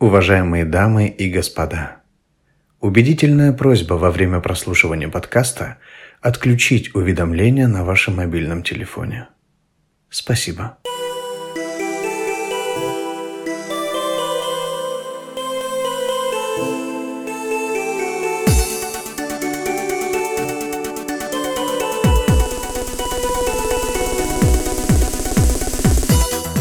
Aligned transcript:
Уважаемые 0.00 0.64
дамы 0.64 1.08
и 1.08 1.28
господа, 1.28 1.96
убедительная 2.78 3.52
просьба 3.52 3.94
во 3.94 4.12
время 4.12 4.38
прослушивания 4.38 5.08
подкаста 5.08 5.78
отключить 6.20 6.94
уведомления 6.94 7.66
на 7.66 7.84
вашем 7.84 8.14
мобильном 8.14 8.62
телефоне. 8.62 9.26
Спасибо. 10.08 10.78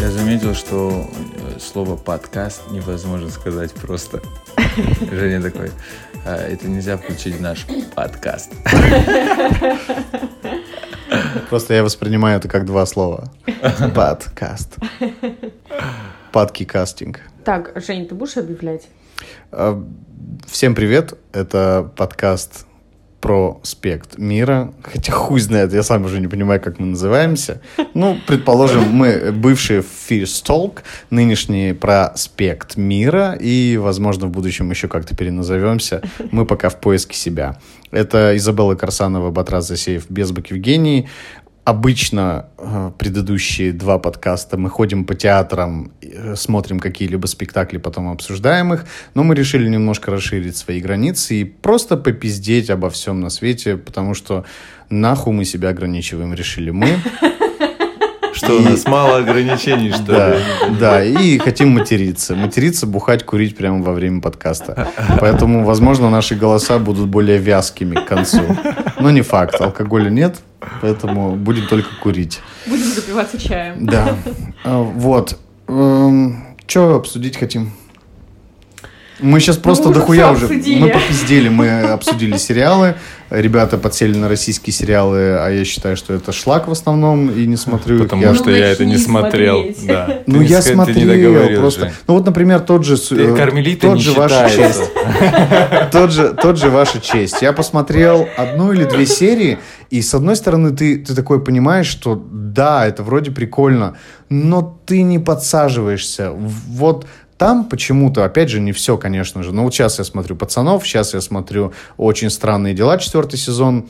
Я 0.02 0.10
заметил, 0.10 0.56
что 0.56 1.08
э, 1.38 1.47
слово 1.68 1.98
подкаст 1.98 2.72
невозможно 2.72 3.30
сказать 3.30 3.74
просто. 3.74 4.22
Женя 5.12 5.42
такой, 5.42 5.72
«А, 6.26 6.36
это 6.36 6.68
нельзя 6.68 6.98
включить 6.98 7.36
в 7.36 7.42
наш 7.42 7.66
подкаст. 7.94 8.54
Просто 11.50 11.74
я 11.74 11.84
воспринимаю 11.84 12.38
это 12.38 12.48
как 12.48 12.66
два 12.66 12.86
слова. 12.86 13.32
Подкаст. 13.96 14.78
Падки 16.32 16.66
кастинг. 16.66 17.22
Так, 17.44 17.72
Жень, 17.76 18.08
ты 18.08 18.16
будешь 18.16 18.38
объявлять? 18.38 18.88
А, 19.52 19.82
Всем 20.48 20.76
привет. 20.76 21.14
Это 21.32 21.92
подкаст 21.96 22.67
про 23.28 23.60
спект 23.64 24.18
мира. 24.18 24.74
Хотя 24.82 25.12
хуй 25.12 25.42
знает, 25.42 25.74
я 25.74 25.84
сам 25.84 26.06
уже 26.06 26.22
не 26.22 26.30
понимаю, 26.30 26.62
как 26.62 26.80
мы 26.80 26.86
называемся. 26.86 27.60
Ну, 27.94 28.18
предположим, 28.26 28.84
мы 28.84 29.34
бывшие 29.34 29.82
Fierce 29.82 30.46
Talk, 30.46 30.78
нынешние 31.10 31.74
про 31.74 32.14
спект 32.16 32.78
мира, 32.78 33.38
и, 33.38 33.76
возможно, 33.76 34.28
в 34.28 34.30
будущем 34.30 34.70
еще 34.70 34.88
как-то 34.88 35.14
переназовемся. 35.14 36.02
Мы 36.32 36.46
пока 36.46 36.70
в 36.70 36.80
поиске 36.80 37.18
себя. 37.18 37.60
Это 37.92 38.38
Изабелла 38.38 38.76
Карсанова, 38.76 39.30
Батрас 39.30 39.68
Засеев, 39.68 40.10
Безбок 40.10 40.52
Евгений. 40.52 41.10
Обычно 41.68 42.46
э, 42.58 42.92
предыдущие 42.98 43.74
два 43.74 44.00
подкаста 44.00 44.56
мы 44.56 44.70
ходим 44.70 45.04
по 45.04 45.16
театрам, 45.16 45.92
э, 46.02 46.34
смотрим 46.38 46.80
какие-либо 46.80 47.26
спектакли, 47.28 47.78
потом 47.78 48.08
обсуждаем 48.08 48.74
их, 48.74 48.86
но 49.16 49.24
мы 49.26 49.36
решили 49.36 49.68
немножко 49.68 50.10
расширить 50.10 50.56
свои 50.56 50.80
границы 50.80 51.36
и 51.36 51.44
просто 51.44 51.98
попиздеть 51.98 52.70
обо 52.70 52.90
всем 52.90 53.20
на 53.20 53.30
свете, 53.30 53.76
потому 53.76 54.14
что 54.14 54.46
нахуй 54.90 55.34
мы 55.34 55.44
себя 55.44 55.68
ограничиваем, 55.68 56.34
решили 56.34 56.70
мы. 56.70 56.88
Что 58.38 58.54
у 58.58 58.60
нас 58.62 58.86
мало 58.86 59.18
ограничений, 59.18 59.92
что 59.92 60.04
Да, 60.06 60.30
ли? 60.36 60.42
да, 60.80 61.04
и 61.04 61.38
хотим 61.40 61.70
материться. 61.72 62.36
Материться, 62.36 62.86
бухать, 62.86 63.26
курить 63.26 63.58
прямо 63.58 63.82
во 63.84 63.94
время 63.94 64.22
подкаста. 64.22 64.90
Поэтому, 65.20 65.66
возможно, 65.66 66.10
наши 66.12 66.36
голоса 66.36 66.78
будут 66.78 67.08
более 67.08 67.40
вязкими 67.40 67.96
к 67.96 68.06
концу. 68.06 68.42
Но 69.00 69.10
не 69.10 69.22
факт, 69.24 69.60
алкоголя 69.60 70.10
нет, 70.12 70.36
поэтому 70.82 71.36
будем 71.36 71.66
только 71.68 71.90
курить. 72.02 72.40
Будем 72.68 72.86
запиваться 72.86 73.40
чаем. 73.40 73.86
Да. 73.86 74.16
А, 74.64 74.82
Вот. 74.84 75.38
Что 76.68 76.96
обсудить 76.96 77.38
хотим? 77.38 77.72
Мы 79.20 79.40
сейчас 79.40 79.58
просто 79.58 79.90
уже 79.90 80.00
дохуя 80.00 80.32
уже. 80.32 80.46
обсудили. 80.46 80.80
Мы 80.80 80.90
попиздели, 80.90 81.50
мы 81.50 81.80
обсудили 81.82 82.38
сериалы. 82.38 82.96
Ребята 83.30 83.78
подсели 83.78 84.16
на 84.18 84.30
российские 84.30 84.74
сериалы, 84.74 85.38
а 85.40 85.50
я 85.50 85.66
считаю, 85.66 85.98
что 85.98 86.14
это 86.14 86.32
шлак 86.32 86.68
в 86.70 86.72
основном, 86.72 87.30
и 87.30 87.46
не 87.46 87.58
смотрю 87.58 87.96
их. 87.98 88.04
Потому 88.04 88.22
Я- 88.22 88.36
что 88.36 88.52
я 88.52 88.68
это 88.68 88.86
не 88.86 88.98
смотрел. 88.98 89.56
смотреть. 89.64 89.86
Да. 89.88 90.06
Ты 90.06 90.22
Ну, 90.28 90.42
не 90.42 90.46
я 90.48 90.62
ты 90.62 90.70
не 90.70 90.76
смотрел 90.76 91.08
договорил, 91.10 91.60
просто. 91.60 91.82
Жень. 91.82 91.92
Ну, 92.08 92.14
вот, 92.14 92.26
например, 92.26 92.60
тот 92.62 92.86
же... 92.86 92.96
Ты 92.98 93.16
э, 93.16 93.36
Кармелита 93.36 93.88
тот 93.88 93.96
не 93.98 94.02
же 94.02 94.12
ваша 94.14 94.50
честь. 94.50 94.82
Тот 95.92 96.12
же, 96.12 96.34
тот 96.42 96.58
же 96.58 96.70
ваша 96.70 97.00
честь. 97.02 97.42
Я 97.42 97.54
посмотрел 97.54 98.28
одну 98.38 98.72
или 98.72 98.84
две 98.86 99.06
серии, 99.06 99.58
и 99.90 100.02
с 100.02 100.14
одной 100.14 100.36
стороны 100.36 100.72
ты, 100.72 100.98
ты 100.98 101.14
такой 101.16 101.44
понимаешь, 101.44 101.88
что 101.88 102.22
да, 102.32 102.86
это 102.88 103.04
вроде 103.04 103.32
прикольно, 103.32 103.98
но 104.30 104.80
ты 104.86 105.02
не 105.02 105.20
подсаживаешься. 105.20 106.32
Вот 106.32 107.06
там 107.38 107.66
почему-то, 107.66 108.26
опять 108.26 108.50
же, 108.50 108.60
не 108.60 108.72
все, 108.72 108.98
конечно 108.98 109.44
же. 109.44 109.54
Но 109.54 109.64
вот 109.64 109.74
сейчас 109.74 110.00
я 110.00 110.06
смотрю 110.06 110.36
«Пацанов», 110.36 110.86
сейчас 110.86 111.14
я 111.14 111.22
смотрю 111.22 111.74
«Очень 111.98 112.30
странные 112.30 112.74
дела», 112.74 112.98
четвертый 112.98 113.38
сезон. 113.38 113.88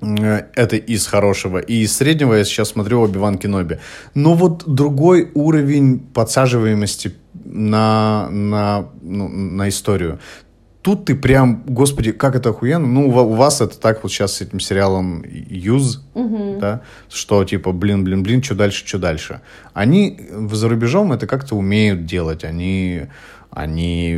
Э, 0.00 0.44
Это 0.54 0.76
из 0.76 1.06
хорошего. 1.06 1.58
И 1.58 1.82
из 1.82 1.96
среднего 1.96 2.34
я 2.34 2.44
сейчас 2.44 2.70
смотрю 2.70 3.00
Оби-Ван 3.02 3.38
Кеноби. 3.38 3.80
Но 4.14 4.34
вот 4.34 4.64
другой 4.66 5.30
уровень 5.34 5.98
подсаживаемости 5.98 7.14
на, 7.34 8.28
на, 8.30 8.88
ну, 9.02 9.28
на 9.28 9.68
историю. 9.68 10.18
Тут 10.82 11.04
ты 11.04 11.14
прям, 11.14 11.62
господи, 11.66 12.12
как 12.12 12.34
это 12.34 12.50
охуенно. 12.50 12.86
Ну, 12.86 13.08
у 13.08 13.10
ва- 13.10 13.20
у 13.22 13.34
вас 13.34 13.60
это 13.60 13.78
так 13.78 14.02
вот 14.02 14.10
сейчас 14.10 14.34
с 14.36 14.40
этим 14.40 14.60
сериалом 14.60 15.22
«Юз», 15.28 16.02
да, 16.58 16.80
что 17.10 17.44
типа, 17.44 17.72
блин, 17.72 18.02
блин, 18.02 18.22
блин, 18.22 18.42
что 18.42 18.54
дальше, 18.54 18.86
что 18.86 18.98
дальше. 18.98 19.40
Они 19.74 20.18
в- 20.32 20.54
за 20.54 20.68
рубежом 20.70 21.12
это 21.12 21.26
как-то 21.26 21.54
умеют 21.54 22.06
делать. 22.06 22.44
Они, 22.44 23.02
они 23.50 24.16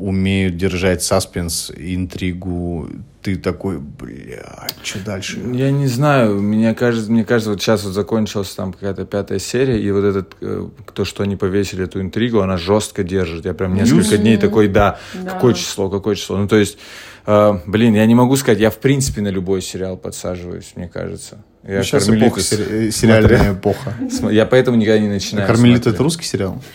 умеют 0.00 0.56
держать 0.56 1.02
саспенс, 1.02 1.70
интригу. 1.76 2.88
Ты 3.20 3.36
такой, 3.36 3.78
бля, 3.78 4.66
что 4.82 4.98
дальше? 5.04 5.38
Я 5.52 5.70
не 5.70 5.86
знаю, 5.86 6.42
мне 6.42 6.74
кажется, 6.74 7.12
мне 7.12 7.24
кажется, 7.24 7.50
вот 7.50 7.60
сейчас 7.62 7.84
вот 7.84 7.92
закончилась 7.92 8.50
там 8.50 8.72
какая-то 8.72 9.04
пятая 9.04 9.38
серия, 9.38 9.80
и 9.80 9.90
вот 9.92 10.02
этот, 10.02 10.34
э, 10.40 10.66
то, 10.92 11.04
что 11.04 11.22
они 11.22 11.36
повесили 11.36 11.84
эту 11.84 12.00
интригу, 12.00 12.40
она 12.40 12.56
жестко 12.56 13.04
держит. 13.04 13.44
Я 13.44 13.54
прям 13.54 13.74
несколько 13.74 14.18
дней 14.18 14.38
такой, 14.38 14.66
да, 14.66 14.98
Да. 15.14 15.30
какое 15.30 15.54
число, 15.54 15.88
какое 15.88 16.16
число. 16.16 16.36
Ну, 16.36 16.48
то 16.48 16.56
есть, 16.56 16.78
э, 17.26 17.58
блин, 17.66 17.94
я 17.94 18.06
не 18.06 18.16
могу 18.16 18.34
сказать, 18.34 18.58
я 18.58 18.70
в 18.70 18.78
принципе 18.78 19.20
на 19.20 19.28
любой 19.28 19.62
сериал 19.62 19.96
подсаживаюсь, 19.96 20.72
мне 20.74 20.88
кажется. 20.88 21.44
Я 21.64 21.84
Сейчас 21.84 22.06
«Кармелиту» 22.06 22.26
эпоха, 22.26 22.40
сери- 22.40 22.88
э, 22.88 22.90
сериальная 22.90 23.52
эпоха. 23.52 23.94
Я 24.32 24.46
поэтому 24.46 24.76
никогда 24.78 24.98
не 24.98 25.06
начинаю. 25.08 25.46
Кармелит 25.46 25.76
смотреть. 25.84 25.94
это 25.94 26.02
русский 26.02 26.24
сериал? 26.24 26.60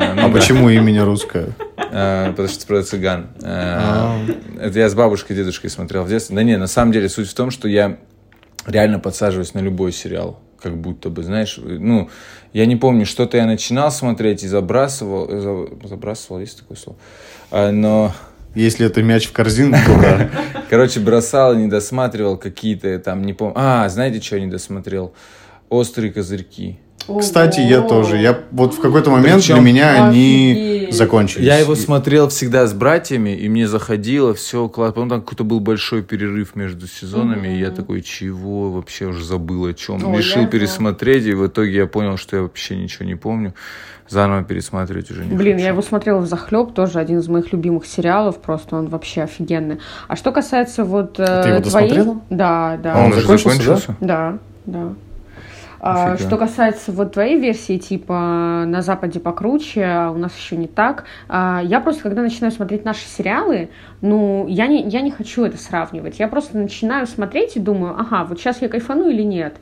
Э, 0.00 0.14
ну 0.14 0.22
А 0.22 0.28
да. 0.28 0.32
почему 0.32 0.68
имя 0.68 1.04
русское? 1.04 1.48
Э, 1.90 2.30
Потому 2.30 2.48
что 2.48 2.66
про 2.66 2.82
цыган. 2.82 3.28
Э, 3.42 4.26
Это 4.60 4.78
я 4.78 4.88
с 4.88 4.94
бабушкой 4.94 5.34
и 5.36 5.38
дедушкой 5.38 5.70
смотрел 5.70 6.04
в 6.04 6.08
детстве. 6.08 6.36
Да 6.36 6.42
не, 6.42 6.56
на 6.56 6.66
самом 6.66 6.92
деле 6.92 7.08
суть 7.08 7.28
в 7.28 7.34
том, 7.34 7.50
что 7.50 7.68
я 7.68 7.98
реально 8.66 8.98
подсаживаюсь 9.00 9.54
на 9.54 9.60
любой 9.60 9.92
сериал. 9.92 10.40
Как 10.60 10.76
будто 10.76 11.08
бы, 11.08 11.22
знаешь, 11.22 11.58
ну, 11.62 12.10
я 12.52 12.66
не 12.66 12.74
помню, 12.76 13.06
что-то 13.06 13.36
я 13.36 13.46
начинал 13.46 13.90
смотреть 13.92 14.42
и 14.42 14.48
забрасывал. 14.48 15.28
за- 15.28 15.88
Забрасывал, 15.88 16.40
есть 16.40 16.58
такое 16.60 16.76
слово? 16.76 16.98
А, 17.50 17.70
Но, 17.70 18.12
Если 18.54 18.84
это 18.86 19.02
мяч 19.02 19.26
в 19.28 19.32
корзину, 19.32 19.76
то 19.86 20.00
да. 20.00 20.30
короче, 20.70 20.98
бросал, 21.00 21.54
не 21.54 21.68
досматривал 21.68 22.36
какие-то 22.36 22.98
там, 22.98 23.22
не 23.22 23.34
помню. 23.34 23.54
А, 23.56 23.88
знаете, 23.88 24.20
что 24.20 24.36
я 24.36 24.44
не 24.44 24.50
досмотрел? 24.50 25.12
«Острые 25.70 26.10
козырьки». 26.12 26.78
Кстати, 27.20 27.60
я 27.60 27.80
тоже. 27.80 28.16
Я 28.18 28.38
вот 28.50 28.74
в 28.74 28.80
какой-то 28.80 29.10
момент 29.10 29.36
Причем- 29.36 29.56
для 29.56 29.64
меня 29.64 30.04
они 30.06 30.52
Офигеть. 30.52 30.94
закончились. 30.94 31.44
Я 31.46 31.58
его 31.58 31.72
И- 31.72 31.76
смотрел 31.76 32.28
всегда 32.28 32.66
с 32.66 32.72
братьями, 32.72 33.30
и 33.30 33.48
мне 33.48 33.66
заходило, 33.68 34.34
все 34.34 34.68
классно. 34.68 34.92
Потом 34.94 35.08
там 35.08 35.20
какой-то 35.22 35.44
был 35.44 35.60
большой 35.60 36.02
перерыв 36.02 36.54
между 36.56 36.86
сезонами, 36.86 37.48
и 37.56 37.60
я 37.60 37.70
такой, 37.70 38.02
чего, 38.02 38.70
вообще 38.70 39.06
уже 39.06 39.24
забыл 39.24 39.66
о 39.66 39.74
чем. 39.74 40.04
Ой, 40.06 40.18
Решил 40.18 40.42
я- 40.42 40.48
пересмотреть, 40.48 41.24
и 41.26 41.32
в 41.34 41.46
итоге 41.46 41.72
я 41.76 41.86
понял, 41.86 42.16
что 42.16 42.36
я 42.36 42.42
вообще 42.42 42.76
ничего 42.76 43.04
не 43.06 43.14
помню. 43.14 43.54
Заново 44.10 44.42
пересматривать 44.42 45.10
уже 45.10 45.22
не 45.24 45.36
Блин, 45.36 45.54
хочу. 45.56 45.64
я 45.64 45.72
его 45.72 45.82
смотрела 45.82 46.20
в 46.20 46.26
захлеб, 46.26 46.72
тоже 46.72 46.98
один 46.98 47.18
из 47.18 47.28
моих 47.28 47.52
любимых 47.52 47.84
сериалов, 47.84 48.40
просто 48.40 48.76
он 48.76 48.86
вообще 48.88 49.22
офигенный. 49.24 49.80
А 50.08 50.16
что 50.16 50.32
касается 50.32 50.84
вот 50.84 51.20
э, 51.20 51.24
Ты 51.42 51.48
его 51.50 51.60
твоей- 51.60 51.88
досмотрела? 51.90 52.20
Да, 52.30 52.78
да. 52.82 52.94
А 52.94 53.04
он 53.04 53.10
уже 53.12 53.20
закончился, 53.20 53.50
закончился? 53.64 53.96
Да, 54.00 54.38
да. 54.64 54.78
А, 54.78 54.94
Офига. 55.80 56.16
что 56.16 56.36
касается 56.36 56.92
вот 56.92 57.12
твоей 57.12 57.38
версии, 57.38 57.78
типа 57.78 58.64
на 58.66 58.82
Западе 58.82 59.20
покруче, 59.20 59.84
а 59.84 60.10
у 60.10 60.18
нас 60.18 60.36
еще 60.36 60.56
не 60.56 60.66
так. 60.66 61.04
а, 61.28 61.60
я 61.64 61.80
просто, 61.80 62.02
когда 62.02 62.22
начинаю 62.22 62.52
смотреть 62.52 62.84
наши 62.84 63.06
сериалы, 63.06 63.70
ну, 64.00 64.46
я 64.48 64.66
не, 64.66 64.88
я 64.88 65.00
не 65.00 65.10
хочу 65.10 65.44
это 65.44 65.56
сравнивать. 65.56 66.18
Я 66.18 66.28
просто 66.28 66.58
начинаю 66.58 67.06
смотреть 67.06 67.56
и 67.56 67.60
думаю, 67.60 67.94
ага, 67.98 68.24
вот 68.24 68.38
сейчас 68.38 68.62
я 68.62 68.68
кайфану 68.68 69.08
или 69.08 69.22
нет. 69.22 69.56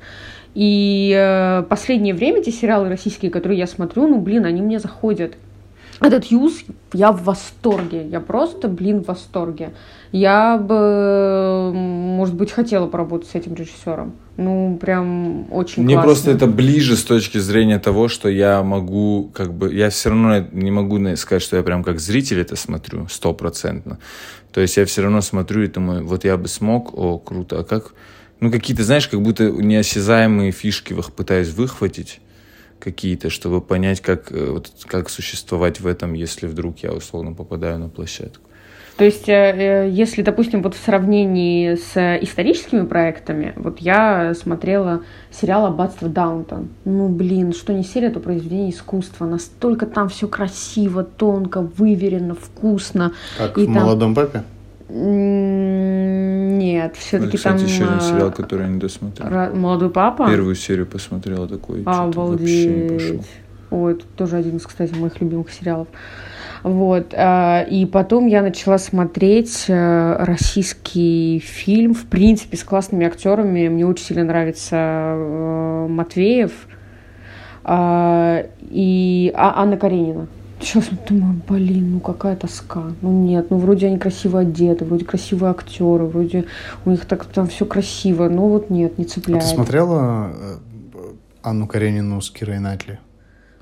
И 0.55 1.13
э, 1.15 1.65
последнее 1.69 2.15
время 2.15 2.43
те 2.43 2.51
сериалы 2.51 2.89
российские, 2.89 3.31
которые 3.31 3.59
я 3.59 3.67
смотрю, 3.67 4.09
ну, 4.09 4.19
блин, 4.19 4.47
они 4.47 4.63
мне 4.63 4.79
заходят. 4.79 5.37
Этот 6.01 6.27
Юз, 6.27 6.63
я 6.93 7.11
в 7.11 7.25
восторге. 7.25 8.07
Я 8.07 8.21
просто, 8.21 8.69
блин, 8.69 9.03
в 9.03 9.07
восторге. 9.07 9.73
Я 10.13 10.59
бы, 10.59 11.73
может 11.73 12.35
быть, 12.35 12.51
хотела 12.51 12.87
поработать 12.87 13.29
с 13.29 13.35
этим 13.35 13.55
режиссером. 13.55 14.15
Ну, 14.37 14.77
прям 14.81 15.51
очень 15.51 15.85
Мне 15.85 15.95
классно. 15.95 16.11
просто 16.11 16.31
это 16.33 16.47
ближе 16.47 16.97
с 16.97 17.03
точки 17.03 17.39
зрения 17.39 17.79
того, 17.79 18.09
что 18.09 18.29
я 18.29 18.63
могу, 18.63 19.31
как 19.35 19.55
бы, 19.55 19.73
я 19.75 19.89
все 19.89 20.11
равно 20.11 20.47
не 20.53 20.71
могу 20.71 20.99
сказать, 21.17 21.43
что 21.43 21.57
я 21.57 21.63
прям 21.63 21.83
как 21.83 21.99
зритель 21.99 22.41
это 22.41 22.57
смотрю 22.57 23.09
стопроцентно. 23.09 23.99
То 24.53 24.61
есть 24.61 24.77
я 24.77 24.85
все 24.85 25.03
равно 25.03 25.23
смотрю 25.23 25.63
и 25.63 25.67
думаю, 25.67 26.07
вот 26.07 26.25
я 26.25 26.37
бы 26.37 26.49
смог, 26.49 26.93
о, 26.97 27.19
круто, 27.19 27.61
а 27.61 27.65
как, 27.65 27.95
ну 28.41 28.51
какие-то, 28.51 28.85
знаешь, 28.85 29.09
как 29.09 29.23
будто 29.23 29.51
неосязаемые 29.51 30.53
фишки 30.53 30.95
пытаюсь 31.17 31.53
выхватить, 31.55 32.21
какие-то, 32.79 33.31
чтобы 33.31 33.61
понять, 33.61 34.01
как, 34.01 34.33
э, 34.33 34.51
вот, 34.51 34.71
как 34.87 35.09
существовать 35.11 35.81
в 35.81 35.87
этом, 35.87 36.13
если 36.15 36.47
вдруг 36.47 36.79
я 36.79 36.93
условно 36.93 37.33
попадаю 37.33 37.79
на 37.79 37.89
площадку. 37.89 38.43
То 38.97 39.05
есть, 39.05 39.29
э, 39.29 39.91
если, 39.93 40.23
допустим, 40.23 40.63
вот 40.63 40.75
в 40.75 40.83
сравнении 40.83 41.75
с 41.75 42.19
историческими 42.23 42.87
проектами, 42.87 43.53
вот 43.57 43.79
я 43.81 44.33
смотрела 44.35 45.03
сериал 45.31 45.67
«Аббатство 45.67 46.09
Даунтон». 46.09 46.71
Ну, 46.87 47.09
блин, 47.11 47.53
что 47.53 47.75
не 47.75 47.85
серия, 47.85 48.09
то 48.09 48.21
произведение 48.21 48.71
искусства. 48.71 49.27
Настолько 49.27 49.85
там 49.85 50.09
все 50.09 50.29
красиво, 50.29 51.05
тонко, 51.05 51.61
выверено, 51.61 52.35
вкусно. 52.35 53.13
Как 53.37 53.59
И 53.59 53.63
в 53.63 53.67
там- 53.67 53.75
«Молодом 53.75 54.15
папе»? 54.15 54.45
Нет, 56.67 56.97
все-таки 56.97 57.37
кстати, 57.37 57.59
там... 57.59 57.67
еще 57.67 57.85
один 57.85 57.97
а, 57.99 58.01
сериал, 58.01 58.33
который 58.33 58.63
я 58.63 58.69
не 58.69 58.79
досмотрел. 58.79 59.29
Ра- 59.29 59.55
Молодой 59.55 59.91
папа. 59.91 60.29
Первую 60.29 60.55
серию 60.55 60.87
посмотрела 60.87 61.47
такой, 61.49 61.83
что-то 61.83 62.21
вообще 62.21 62.67
не 62.67 62.89
пошел. 62.89 63.25
Ой, 63.71 63.93
это 63.95 64.05
тоже 64.17 64.37
один 64.37 64.57
из, 64.57 64.67
кстати, 64.67 64.95
моих 64.95 65.21
любимых 65.21 65.51
сериалов. 65.51 65.89
Вот. 66.63 67.15
а, 67.17 67.63
И 67.63 67.85
потом 67.87 68.27
я 68.27 68.43
начала 68.43 68.79
смотреть 68.79 69.67
э, 69.69 70.17
российский 70.25 71.39
фильм, 71.45 71.95
в 71.95 72.07
принципе, 72.07 72.57
с 72.57 72.65
классными 72.65 73.07
актерами. 73.07 73.69
Мне 73.69 73.87
очень 73.87 74.05
сильно 74.07 74.25
нравится 74.25 74.77
э, 74.77 75.87
Матвеев 75.89 76.53
а, 77.65 78.45
и 78.63 79.33
А- 79.35 79.63
Анна 79.63 79.77
Каренина. 79.77 80.27
Сейчас 80.61 80.91
вот 80.91 81.05
думаю, 81.07 81.41
блин, 81.49 81.93
ну 81.93 82.01
какая 82.01 82.35
тоска. 82.37 82.93
Ну 83.03 83.13
нет, 83.13 83.51
ну 83.51 83.59
вроде 83.59 83.87
они 83.89 83.99
красиво 83.99 84.41
одеты, 84.41 84.85
вроде 84.85 85.05
красивые 85.05 85.51
актеры, 85.51 86.05
вроде 86.07 86.47
у 86.85 86.91
них 86.91 87.05
так 87.05 87.27
там 87.27 87.47
все 87.47 87.67
красиво, 87.67 88.29
но 88.29 88.49
вот 88.49 88.71
нет, 88.71 88.99
не 88.99 89.05
А 89.05 89.09
цепляет. 89.09 89.43
ты 89.45 89.49
смотрела 89.49 90.33
э, 90.35 90.57
Анну 91.43 91.67
Каренину 91.67 92.21
с 92.21 92.31
Кирой 92.31 92.59
Найтли? 92.59 92.99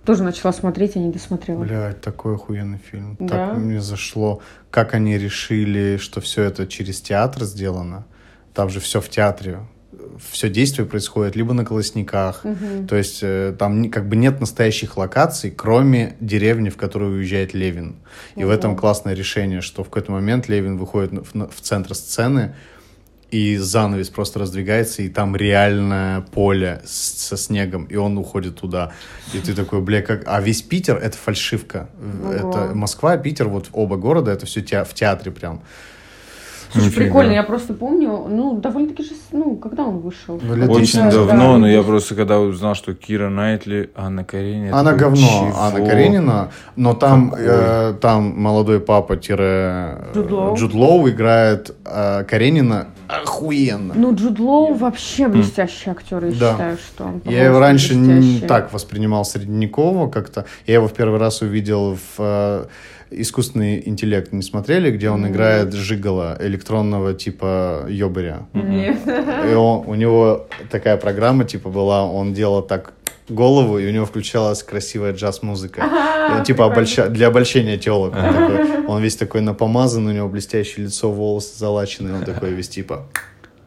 Тоже 0.05 0.23
начала 0.23 0.53
смотреть, 0.53 0.97
а 0.97 0.99
не 0.99 1.11
досмотрела. 1.11 1.65
Блядь, 1.65 2.01
такой 2.01 2.35
охуенный 2.35 2.79
фильм. 2.79 3.17
Да? 3.19 3.49
Так 3.49 3.59
мне 3.59 3.81
зашло. 3.81 4.41
Как 4.71 4.93
они 4.95 5.17
решили, 5.17 5.97
что 5.97 6.21
все 6.21 6.43
это 6.43 6.67
через 6.67 7.01
театр 7.01 7.45
сделано. 7.45 8.05
Там 8.53 8.69
же 8.69 8.81
все 8.81 9.01
в 9.01 9.09
театре. 9.09 9.61
Все 10.31 10.49
действие 10.49 10.87
происходит 10.87 11.37
либо 11.37 11.55
на 11.55 11.65
колосниках. 11.65 12.45
Мгм. 12.45 12.87
То 12.87 12.97
есть 12.97 13.21
э, 13.23 13.55
там 13.59 13.91
как 13.91 14.09
бы 14.09 14.17
нет 14.17 14.41
настоящих 14.41 14.97
локаций, 14.97 15.51
кроме 15.51 16.17
деревни, 16.21 16.71
в 16.71 16.77
которую 16.77 17.17
уезжает 17.17 17.55
Левин. 17.55 17.97
И 18.37 18.45
в 18.45 18.51
этом 18.51 18.77
классное 18.77 19.15
решение, 19.15 19.61
что 19.61 19.83
в 19.83 19.87
какой-то 19.87 20.13
момент 20.13 20.49
Левин 20.49 20.77
выходит 20.77 21.13
в, 21.13 21.49
в 21.49 21.61
центр 21.61 21.95
сцены, 21.95 22.55
и 23.31 23.57
занавес 23.57 24.11
просто 24.11 24.39
раздвигается, 24.39 25.03
и 25.03 25.09
там 25.09 25.35
реальное 25.35 26.21
поле 26.21 26.83
с- 26.85 27.27
со 27.29 27.37
снегом, 27.37 27.85
и 27.87 27.97
он 27.97 28.17
уходит 28.17 28.61
туда. 28.61 28.93
И 29.33 29.39
ты 29.39 29.55
такой, 29.55 29.81
бля, 29.81 30.03
как... 30.03 30.23
А 30.27 30.41
весь 30.41 30.63
Питер— 30.63 30.97
это 31.03 31.17
фальшивка. 31.17 31.89
Ого. 32.23 32.33
Это 32.33 32.75
Москва, 32.75 33.17
Питер, 33.17 33.49
вот 33.49 33.71
оба 33.73 33.97
города, 33.97 34.31
это 34.31 34.47
все 34.47 34.61
в 34.85 34.95
театре 34.95 35.33
прям. 35.33 35.63
Слушай, 36.73 36.87
Нифига. 36.87 37.05
прикольно, 37.05 37.33
я 37.33 37.43
просто 37.43 37.75
помню, 37.75 38.27
ну, 38.29 38.59
довольно-таки 38.61 39.03
же, 39.05 39.11
ну, 39.33 39.57
когда 39.57 39.85
он 39.85 39.99
вышел? 39.99 40.41
Ну, 40.43 40.55
лет 40.55 40.69
Очень 40.69 40.83
10 40.83 40.95
Да, 41.05 41.11
давно, 41.11 41.53
да. 41.53 41.59
но 41.59 41.69
я 41.69 41.83
просто 41.83 42.15
когда 42.15 42.41
узнал, 42.41 42.75
что 42.75 42.95
Кира 42.95 43.29
Найтли, 43.29 43.91
Анна 43.95 44.25
Каренина... 44.25 44.79
Она 44.79 44.91
такой, 44.93 45.01
говно, 45.05 45.17
чего? 45.27 45.53
Анна 45.61 45.87
Каренина, 45.87 46.51
но 46.77 46.95
там, 46.95 47.31
Какой? 47.31 47.45
э, 47.47 47.95
там 48.01 48.41
молодой 48.41 48.81
папа 48.81 49.17
тире 49.17 49.99
Джуд 50.15 50.31
Лоу. 50.31 50.57
Джуд 50.57 50.75
Лоу 50.75 51.09
играет 51.09 51.75
э, 51.85 52.25
Каренина 52.25 52.89
охуенно. 53.09 53.95
Ну, 53.97 54.15
Джуд 54.15 54.39
Лоу 54.39 54.75
вообще 54.75 55.29
блестящий 55.29 55.91
актер, 55.91 56.25
я 56.25 56.31
Да. 56.33 56.53
считаю, 56.53 56.77
что 56.79 57.05
он 57.05 57.23
Я 57.25 57.45
его 57.45 57.59
раньше 57.59 57.95
не 57.95 58.41
так 58.41 58.73
воспринимал 58.73 59.25
средневекового 59.25 60.11
как-то. 60.11 60.47
Я 60.67 60.75
его 60.75 60.89
в 60.89 60.93
первый 60.95 61.19
раз 61.21 61.43
увидел 61.43 61.95
в 61.97 62.19
э, 62.19 62.65
искусственный 63.11 63.83
интеллект 63.89 64.33
не 64.33 64.43
смотрели, 64.43 64.91
где 64.91 65.11
он 65.11 65.21
Мгм. 65.23 65.31
играет 65.33 65.73
Жигала, 65.73 66.37
электронного 66.41 67.15
типа 67.15 67.87
Йобаря. 67.89 68.47
Нет. 68.53 68.99
И 69.51 69.55
он, 69.55 69.85
у 69.87 69.95
него 69.95 70.47
такая 70.71 70.97
программа 70.97 71.45
типа 71.45 71.69
была, 71.71 72.05
он 72.05 72.35
делал 72.35 72.63
так 72.63 72.93
голову, 73.29 73.79
и 73.79 73.87
у 73.87 73.91
него 73.91 74.05
включалась 74.05 74.63
красивая 74.63 75.13
джаз-музыка. 75.15 75.83
Он, 76.37 76.45
типа 76.45 76.63
обольща- 76.63 77.09
для 77.09 77.29
обольщения 77.29 77.79
телок. 77.79 78.15
Он, 78.15 78.33
такой- 78.35 78.87
он 78.87 79.03
весь 79.03 79.17
такой 79.17 79.41
напомазан, 79.41 80.07
у 80.07 80.13
него 80.13 80.29
блестящее 80.29 80.87
лицо, 80.87 81.11
волосы 81.11 81.59
залачены, 81.59 82.15
он 82.15 82.25
такой 82.25 82.51
весь 82.51 82.69
типа 82.69 83.07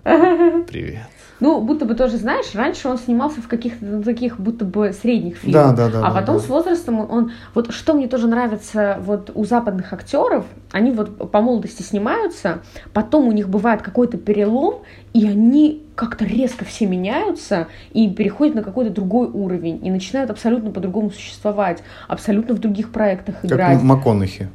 «Привет». 0.04 1.00
Ну, 1.40 1.62
будто 1.62 1.86
бы 1.86 1.94
тоже, 1.94 2.18
знаешь, 2.18 2.48
раньше 2.56 2.88
он 2.88 2.98
снимался 2.98 3.42
в 3.42 3.48
каких-то 3.48 4.02
таких 4.02 4.40
будто 4.40 4.66
бы 4.66 4.92
средних 4.92 5.36
Да, 5.36 5.40
фильмах. 5.42 5.76
да, 5.76 5.90
да. 5.90 6.00
а 6.00 6.10
да, 6.10 6.20
потом 6.20 6.38
да. 6.38 6.42
с 6.42 6.48
возрастом 6.48 7.00
он, 7.00 7.32
вот 7.54 7.72
что 7.72 7.94
мне 7.94 8.08
тоже 8.08 8.28
нравится 8.28 8.98
вот 9.02 9.32
у 9.36 9.46
западных 9.46 9.94
актеров, 9.94 10.46
они 10.72 10.92
вот 10.92 11.32
по 11.32 11.42
молодости 11.42 11.84
снимаются, 11.84 12.60
потом 12.92 13.28
у 13.28 13.32
них 13.32 13.50
бывает 13.50 13.84
какой-то 13.84 14.18
перелом, 14.18 14.80
и 15.14 15.28
они 15.28 15.84
как-то 15.94 16.26
резко 16.26 16.66
все 16.66 16.88
меняются 16.88 17.68
и 17.94 18.10
переходят 18.10 18.56
на 18.56 18.64
какой-то 18.64 18.92
другой 18.92 19.28
уровень 19.28 19.80
и 19.86 19.92
начинают 19.92 20.32
абсолютно 20.32 20.72
по-другому 20.72 21.12
существовать, 21.12 21.84
абсолютно 22.08 22.56
в 22.56 22.60
других 22.60 22.92
проектах 22.92 23.36
Как 23.42 23.46
играть. 23.46 23.84
МакКонахи. 23.84 24.50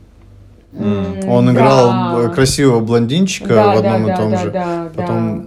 М, 0.73 1.29
Он 1.29 1.47
да. 1.47 1.53
играл 1.53 2.33
красивого 2.33 2.81
блондинчика 2.81 3.49
Да, 3.55 3.75
в 3.75 3.79
одном 3.79 4.07
да, 4.07 4.13
и 4.13 4.17
том 4.17 4.31
да, 4.31 4.37
же. 4.39 4.51
да, 4.51 4.65
да, 4.85 4.91
Потом 5.03 5.47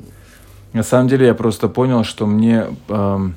На 0.75 0.83
самом 0.83 1.07
деле 1.07 1.27
я 1.27 1.33
просто 1.33 1.69
понял, 1.69 2.03
что 2.03 2.27
мне, 2.27 2.65
эм, 2.89 3.35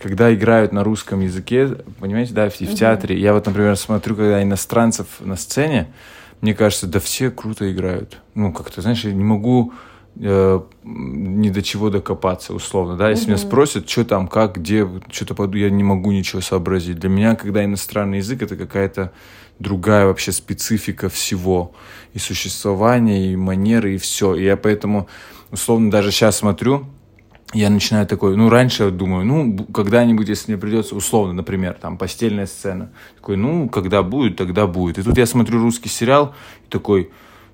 когда 0.00 0.34
играют 0.34 0.72
на 0.72 0.82
русском 0.82 1.20
языке, 1.20 1.76
понимаете, 2.00 2.34
да, 2.34 2.50
в, 2.50 2.54
в 2.60 2.74
театре, 2.74 3.16
я 3.16 3.32
вот, 3.34 3.46
например, 3.46 3.76
смотрю, 3.76 4.16
когда 4.16 4.42
иностранцев 4.42 5.06
на 5.20 5.36
сцене, 5.36 5.92
мне 6.40 6.54
кажется, 6.54 6.88
да 6.88 6.98
все 6.98 7.30
круто 7.30 7.72
играют. 7.72 8.18
Ну, 8.34 8.52
как-то, 8.52 8.82
знаешь, 8.82 9.04
я 9.04 9.12
не 9.12 9.22
могу 9.22 9.72
э, 10.16 10.60
ни 10.82 11.50
до 11.50 11.62
чего 11.62 11.88
докопаться, 11.88 12.52
условно, 12.52 12.96
да. 12.96 13.10
Если 13.10 13.26
меня 13.26 13.36
Мгм. 13.36 13.46
спросят, 13.46 13.88
что 13.88 14.04
там, 14.04 14.26
как, 14.26 14.56
где, 14.56 14.84
что-то 15.08 15.36
пойду, 15.36 15.58
я 15.58 15.70
не 15.70 15.84
могу 15.84 16.10
ничего 16.10 16.42
сообразить. 16.42 16.98
Для 16.98 17.10
меня, 17.10 17.36
когда 17.36 17.64
иностранный 17.64 18.18
язык, 18.18 18.42
это 18.42 18.56
какая-то 18.56 19.12
другая 19.60 20.06
вообще 20.06 20.32
специфика 20.32 21.08
всего. 21.08 21.74
И 22.12 22.18
существования, 22.18 23.32
и 23.32 23.36
манеры, 23.36 23.94
и 23.94 23.98
все. 23.98 24.34
И 24.34 24.42
я 24.42 24.56
поэтому, 24.56 25.06
условно, 25.52 25.90
даже 25.90 26.10
сейчас 26.10 26.38
смотрю, 26.38 26.86
я 27.52 27.68
начинаю 27.68 28.06
такой, 28.06 28.34
ну, 28.36 28.48
раньше 28.48 28.84
я 28.84 28.90
думаю, 28.90 29.26
ну, 29.26 29.64
когда-нибудь, 29.72 30.26
если 30.28 30.52
мне 30.52 30.60
придется, 30.60 30.96
условно, 30.96 31.34
например, 31.34 31.74
там, 31.80 31.98
постельная 31.98 32.46
сцена, 32.46 32.90
такой, 33.16 33.36
ну, 33.36 33.68
когда 33.68 34.02
будет, 34.02 34.36
тогда 34.36 34.66
будет. 34.66 34.98
И 34.98 35.02
тут 35.02 35.18
я 35.18 35.26
смотрю 35.26 35.60
русский 35.60 35.90
сериал, 35.90 36.34
и 36.66 36.70
такой, 36.70 37.10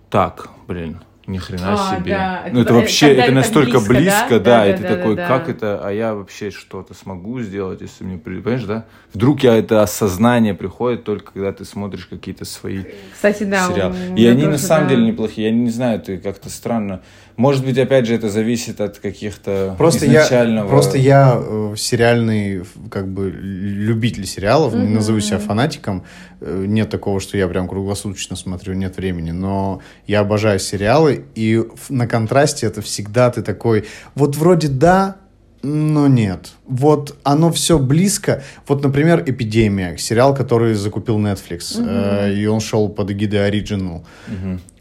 так, 0.09 0.51
блин, 0.69 1.01
ни 1.27 1.37
хрена 1.39 1.75
А, 1.75 1.97
себе. 1.97 2.13
да. 2.13 2.43
Ну, 2.53 2.61
это 2.61 2.71
Это- 2.71 2.75
вообще, 2.75 3.09
когда 3.09 3.23
это 3.25 3.33
это 3.33 3.35
настолько 3.35 3.81
близко, 3.81 3.89
близко, 3.95 4.29
да? 4.31 4.39
да, 4.39 4.59
Да, 4.65 4.69
и 4.71 4.77
ты 4.77 4.83
да, 4.85 4.89
такой, 4.97 5.17
да, 5.17 5.27
как 5.29 5.45
да. 5.47 5.51
это, 5.53 5.81
а 5.85 5.91
я 5.93 6.15
вообще 6.15 6.51
что-то 6.53 6.95
смогу 6.95 7.41
сделать, 7.41 7.81
если 7.83 8.05
мне, 8.05 8.17
при- 8.19 8.41
понимаешь, 8.41 8.65
да? 8.65 8.85
Вдруг 9.13 9.43
я 9.43 9.57
это 9.57 9.83
осознание 9.83 10.55
приходит 10.55 11.03
только 11.05 11.33
когда 11.33 11.53
ты 11.53 11.65
смотришь 11.67 12.07
какие-то 12.07 12.45
свои 12.47 12.85
Кстати, 13.13 13.43
да. 13.43 13.67
сериал. 13.69 13.91
у 14.13 14.17
И 14.17 14.25
они 14.27 14.45
на 14.45 14.53
тоже, 14.53 14.63
самом 14.63 14.89
да. 14.89 14.95
деле 14.95 15.07
неплохие. 15.09 15.49
Я 15.49 15.55
не 15.55 15.71
знаю, 15.71 16.01
ты 16.01 16.17
как-то 16.19 16.49
странно. 16.49 17.03
Может 17.39 17.65
быть, 17.65 17.79
опять 17.79 18.05
же, 18.07 18.15
это 18.15 18.29
зависит 18.29 18.81
от 18.81 18.99
каких-то 18.99 19.77
Просто 19.79 20.07
я, 20.07 20.23
изначального... 20.23 20.69
просто 20.69 20.99
я 20.99 21.37
э, 21.41 21.75
сериальный, 21.77 22.65
как 22.91 23.07
бы, 23.07 23.31
любитель 23.31 24.27
сериалов, 24.27 24.75
не 24.75 24.81
Мгм. 24.83 24.95
назову 24.95 25.21
себя 25.21 25.39
фанатиком. 25.39 26.03
Э, 26.41 26.65
Нет 26.67 26.91
такого, 26.91 27.21
что 27.21 27.39
я 27.39 27.47
прям 27.47 27.69
круглосуточно 27.69 28.35
смотрю, 28.35 28.75
нет 28.75 28.97
времени. 28.97 29.31
Но 29.31 29.81
я 30.09 30.21
обожаю 30.21 30.59
сериалы, 30.59 31.27
и 31.37 31.57
в- 31.59 31.91
на 31.91 32.09
контрасте 32.09 32.67
это 32.67 32.83
всегда 32.83 33.31
ты 33.31 33.43
такой, 33.43 33.85
вот 34.17 34.35
вроде 34.37 34.67
да, 34.67 35.17
но 35.63 36.09
нет. 36.09 36.51
Вот 36.67 37.17
оно 37.23 37.53
все 37.53 37.79
близко. 37.79 38.43
Вот, 38.67 38.83
например, 38.83 39.23
«Эпидемия», 39.27 39.97
сериал, 39.97 40.35
который 40.35 40.75
закупил 40.75 41.19
Netflix, 41.21 41.77
э, 41.79 42.35
и 42.35 42.47
он 42.47 42.59
шел 42.61 42.89
под 42.89 43.13
эгидой 43.13 43.49
Original. 43.49 44.03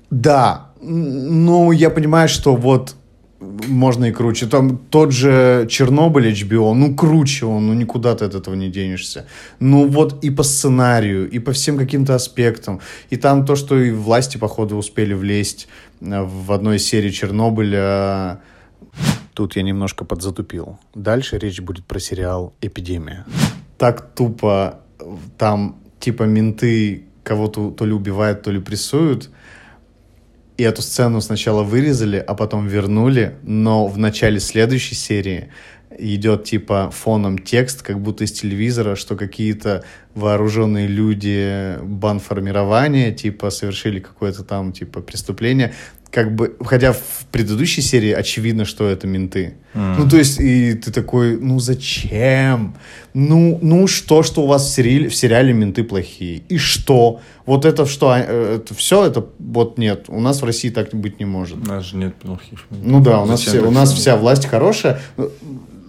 Да, 0.09 0.66
ну, 0.81 1.71
я 1.71 1.89
понимаю, 1.89 2.29
что 2.29 2.55
вот 2.55 2.95
можно 3.39 4.05
и 4.05 4.11
круче. 4.11 4.47
Там 4.47 4.77
тот 4.77 5.11
же 5.11 5.67
Чернобыль 5.69 6.31
HBO, 6.31 6.73
ну, 6.73 6.95
круче 6.95 7.45
он, 7.45 7.67
ну, 7.67 7.73
никуда 7.73 8.15
ты 8.15 8.25
от 8.25 8.35
этого 8.35 8.55
не 8.55 8.69
денешься. 8.69 9.25
Ну, 9.59 9.87
вот 9.87 10.23
и 10.23 10.31
по 10.31 10.43
сценарию, 10.43 11.29
и 11.29 11.39
по 11.39 11.51
всем 11.51 11.77
каким-то 11.77 12.15
аспектам. 12.15 12.79
И 13.09 13.17
там 13.17 13.45
то, 13.45 13.55
что 13.55 13.77
и 13.77 13.91
власти, 13.91 14.37
походу, 14.37 14.75
успели 14.75 15.13
влезть 15.13 15.67
э, 16.01 16.23
в 16.23 16.51
одной 16.51 16.77
из 16.77 16.85
серий 16.85 17.11
Чернобыля. 17.11 18.39
Тут 19.33 19.55
я 19.55 19.61
немножко 19.61 20.03
подзатупил. 20.03 20.79
Дальше 20.95 21.37
речь 21.37 21.61
будет 21.61 21.85
про 21.85 21.99
сериал 21.99 22.53
«Эпидемия». 22.61 23.25
Так 23.77 24.15
тупо 24.15 24.79
э, 24.99 25.15
там, 25.37 25.75
типа, 25.99 26.23
менты 26.23 27.03
кого-то 27.23 27.71
то 27.71 27.85
ли 27.85 27.93
убивают, 27.93 28.41
то 28.41 28.51
ли 28.51 28.59
прессуют. 28.59 29.29
И 30.57 30.63
эту 30.63 30.81
сцену 30.81 31.21
сначала 31.21 31.63
вырезали, 31.63 32.17
а 32.17 32.33
потом 32.33 32.67
вернули, 32.67 33.35
но 33.43 33.85
в 33.87 33.97
начале 33.99 34.39
следующей 34.39 34.95
серии 34.95 35.49
идет 35.99 36.45
типа 36.45 36.91
фоном 36.91 37.37
текст, 37.37 37.83
как 37.83 38.01
будто 38.01 38.23
из 38.23 38.31
телевизора, 38.31 38.95
что 38.95 39.15
какие-то 39.15 39.83
вооруженные 40.17 40.87
люди 40.87 41.77
банформирования, 41.83 43.11
типа, 43.11 43.51
совершили 43.51 43.99
какое-то 43.99 44.43
там, 44.43 44.73
типа, 44.73 45.01
преступление, 45.01 45.73
как 46.09 46.33
бы, 46.33 46.55
хотя 46.65 46.93
в 46.93 47.25
предыдущей 47.31 47.81
серии 47.81 48.11
очевидно, 48.11 48.65
что 48.65 48.87
это 48.87 49.05
менты. 49.05 49.55
Mm. 49.75 49.95
Ну, 49.99 50.09
то 50.09 50.17
есть, 50.17 50.39
и 50.39 50.73
ты 50.73 50.91
такой, 50.91 51.37
ну, 51.39 51.59
зачем? 51.59 52.75
Ну, 53.13 53.59
ну, 53.61 53.85
что, 53.87 54.23
что 54.23 54.41
у 54.41 54.47
вас 54.47 54.65
в 54.65 54.73
сериале, 54.73 55.09
в 55.09 55.15
сериале 55.15 55.53
менты 55.53 55.83
плохие? 55.83 56.41
И 56.49 56.57
что? 56.57 57.19
Вот 57.45 57.65
это 57.65 57.85
что? 57.85 58.09
А, 58.09 58.19
э, 58.19 58.55
это 58.55 58.73
все? 58.73 59.05
Это 59.05 59.23
вот 59.37 59.77
нет. 59.77 60.05
У 60.07 60.19
нас 60.19 60.41
в 60.41 60.45
России 60.45 60.69
так 60.69 60.93
быть 60.93 61.19
не 61.19 61.25
может. 61.25 61.57
У 61.57 61.67
нас 61.67 61.85
же 61.85 61.97
нет 61.97 62.15
плохих 62.15 62.65
ментов. 62.71 62.91
Ну 62.91 63.01
да, 63.01 63.21
у 63.21 63.25
нас, 63.27 63.41
все, 63.41 63.61
у 63.61 63.71
нас 63.71 63.93
вся 63.93 64.15
власть 64.15 64.47
хорошая. 64.47 64.99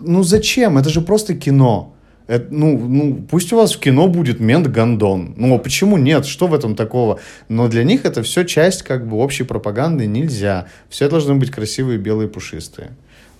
Ну, 0.01 0.23
зачем? 0.23 0.77
Это 0.77 0.91
же 0.91 1.01
просто 1.01 1.35
кино. 1.35 1.95
Это, 2.29 2.47
ну, 2.51 2.79
ну, 2.79 3.27
пусть 3.29 3.53
у 3.55 3.57
вас 3.57 3.75
в 3.75 3.81
кино 3.81 4.07
будет 4.07 4.39
мент 4.39 4.67
Гондон. 4.67 5.35
Ну, 5.39 5.55
а 5.55 5.59
почему 5.59 5.97
нет? 5.97 6.27
Что 6.27 6.47
в 6.47 6.53
этом 6.53 6.77
такого? 6.77 7.21
Но 7.49 7.69
для 7.69 7.85
них 7.85 8.05
это 8.05 8.23
все 8.23 8.45
часть 8.45 8.83
как 8.83 9.09
бы 9.09 9.17
общей 9.17 9.45
пропаганды. 9.45 10.07
Нельзя. 10.07 10.67
Все 10.91 11.09
должны 11.09 11.35
быть 11.37 11.51
красивые, 11.51 11.99
белые, 11.99 12.29
пушистые. 12.29 12.91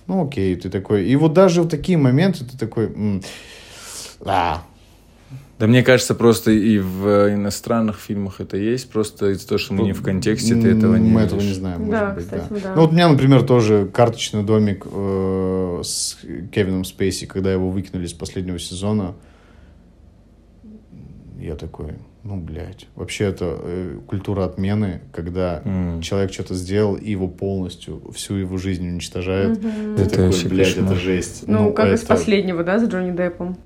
Ну, 0.07 0.25
окей, 0.25 0.55
ты 0.55 0.71
такой. 0.71 1.05
И 1.05 1.15
вот 1.15 1.33
даже 1.33 1.61
в 1.61 1.67
такие 1.69 1.99
моменты 1.99 2.43
ты 2.43 2.57
такой... 2.57 2.85
М- 2.85 3.21
а, 4.25 4.63
да 5.59 5.67
мне 5.67 5.83
кажется, 5.83 6.15
просто 6.15 6.51
и 6.51 6.79
в 6.79 7.33
иностранных 7.33 7.99
фильмах 7.99 8.39
это 8.41 8.57
есть, 8.57 8.89
просто 8.89 9.31
из-за 9.31 9.47
того, 9.47 9.59
что 9.59 9.73
мы 9.73 9.83
не 9.83 9.93
в 9.93 10.01
контексте, 10.01 10.55
ты 10.55 10.69
этого 10.69 10.95
не 10.95 11.09
Мы 11.09 11.21
видишь. 11.21 11.33
этого 11.33 11.41
не 11.41 11.53
знаем, 11.53 11.81
может 11.81 11.91
Да, 11.99 12.11
быть, 12.11 12.23
кстати, 12.23 12.45
да. 12.49 12.59
да. 12.63 12.75
Ну 12.75 12.81
вот 12.81 12.89
у 12.91 12.93
меня, 12.93 13.09
например, 13.09 13.43
тоже 13.43 13.89
карточный 13.93 14.43
домик 14.43 14.85
э, 14.91 15.81
с 15.83 16.17
Кевином 16.53 16.85
Спейси, 16.85 17.25
когда 17.25 17.51
его 17.51 17.69
выкинули 17.69 18.05
из 18.05 18.13
последнего 18.13 18.57
сезона. 18.57 19.15
Я 21.39 21.55
такой, 21.55 21.93
ну, 22.23 22.35
блядь. 22.35 22.87
Вообще 22.95 23.25
это 23.25 23.57
э, 23.61 23.97
культура 24.07 24.43
отмены, 24.43 25.01
когда 25.13 25.61
М. 25.63 26.01
человек 26.01 26.33
что-то 26.33 26.53
сделал, 26.53 26.95
и 26.95 27.11
его 27.11 27.29
полностью, 27.29 28.01
всю 28.13 28.35
его 28.35 28.57
жизнь 28.57 28.85
уничтожает. 28.87 29.61
Ты 29.61 29.67
Это 30.01 30.09
такой, 30.09 30.25
вообще 30.25 30.49
блядь, 30.49 30.67
кошмар. 30.73 30.91
это 30.91 30.95
жесть. 30.99 31.43
Ну, 31.47 31.71
как 31.71 31.93
из 31.93 31.99
это- 31.99 32.07
последнего, 32.07 32.63
да, 32.65 32.77
с 32.79 32.89
Джонни 32.89 33.15
Деппом. 33.15 33.57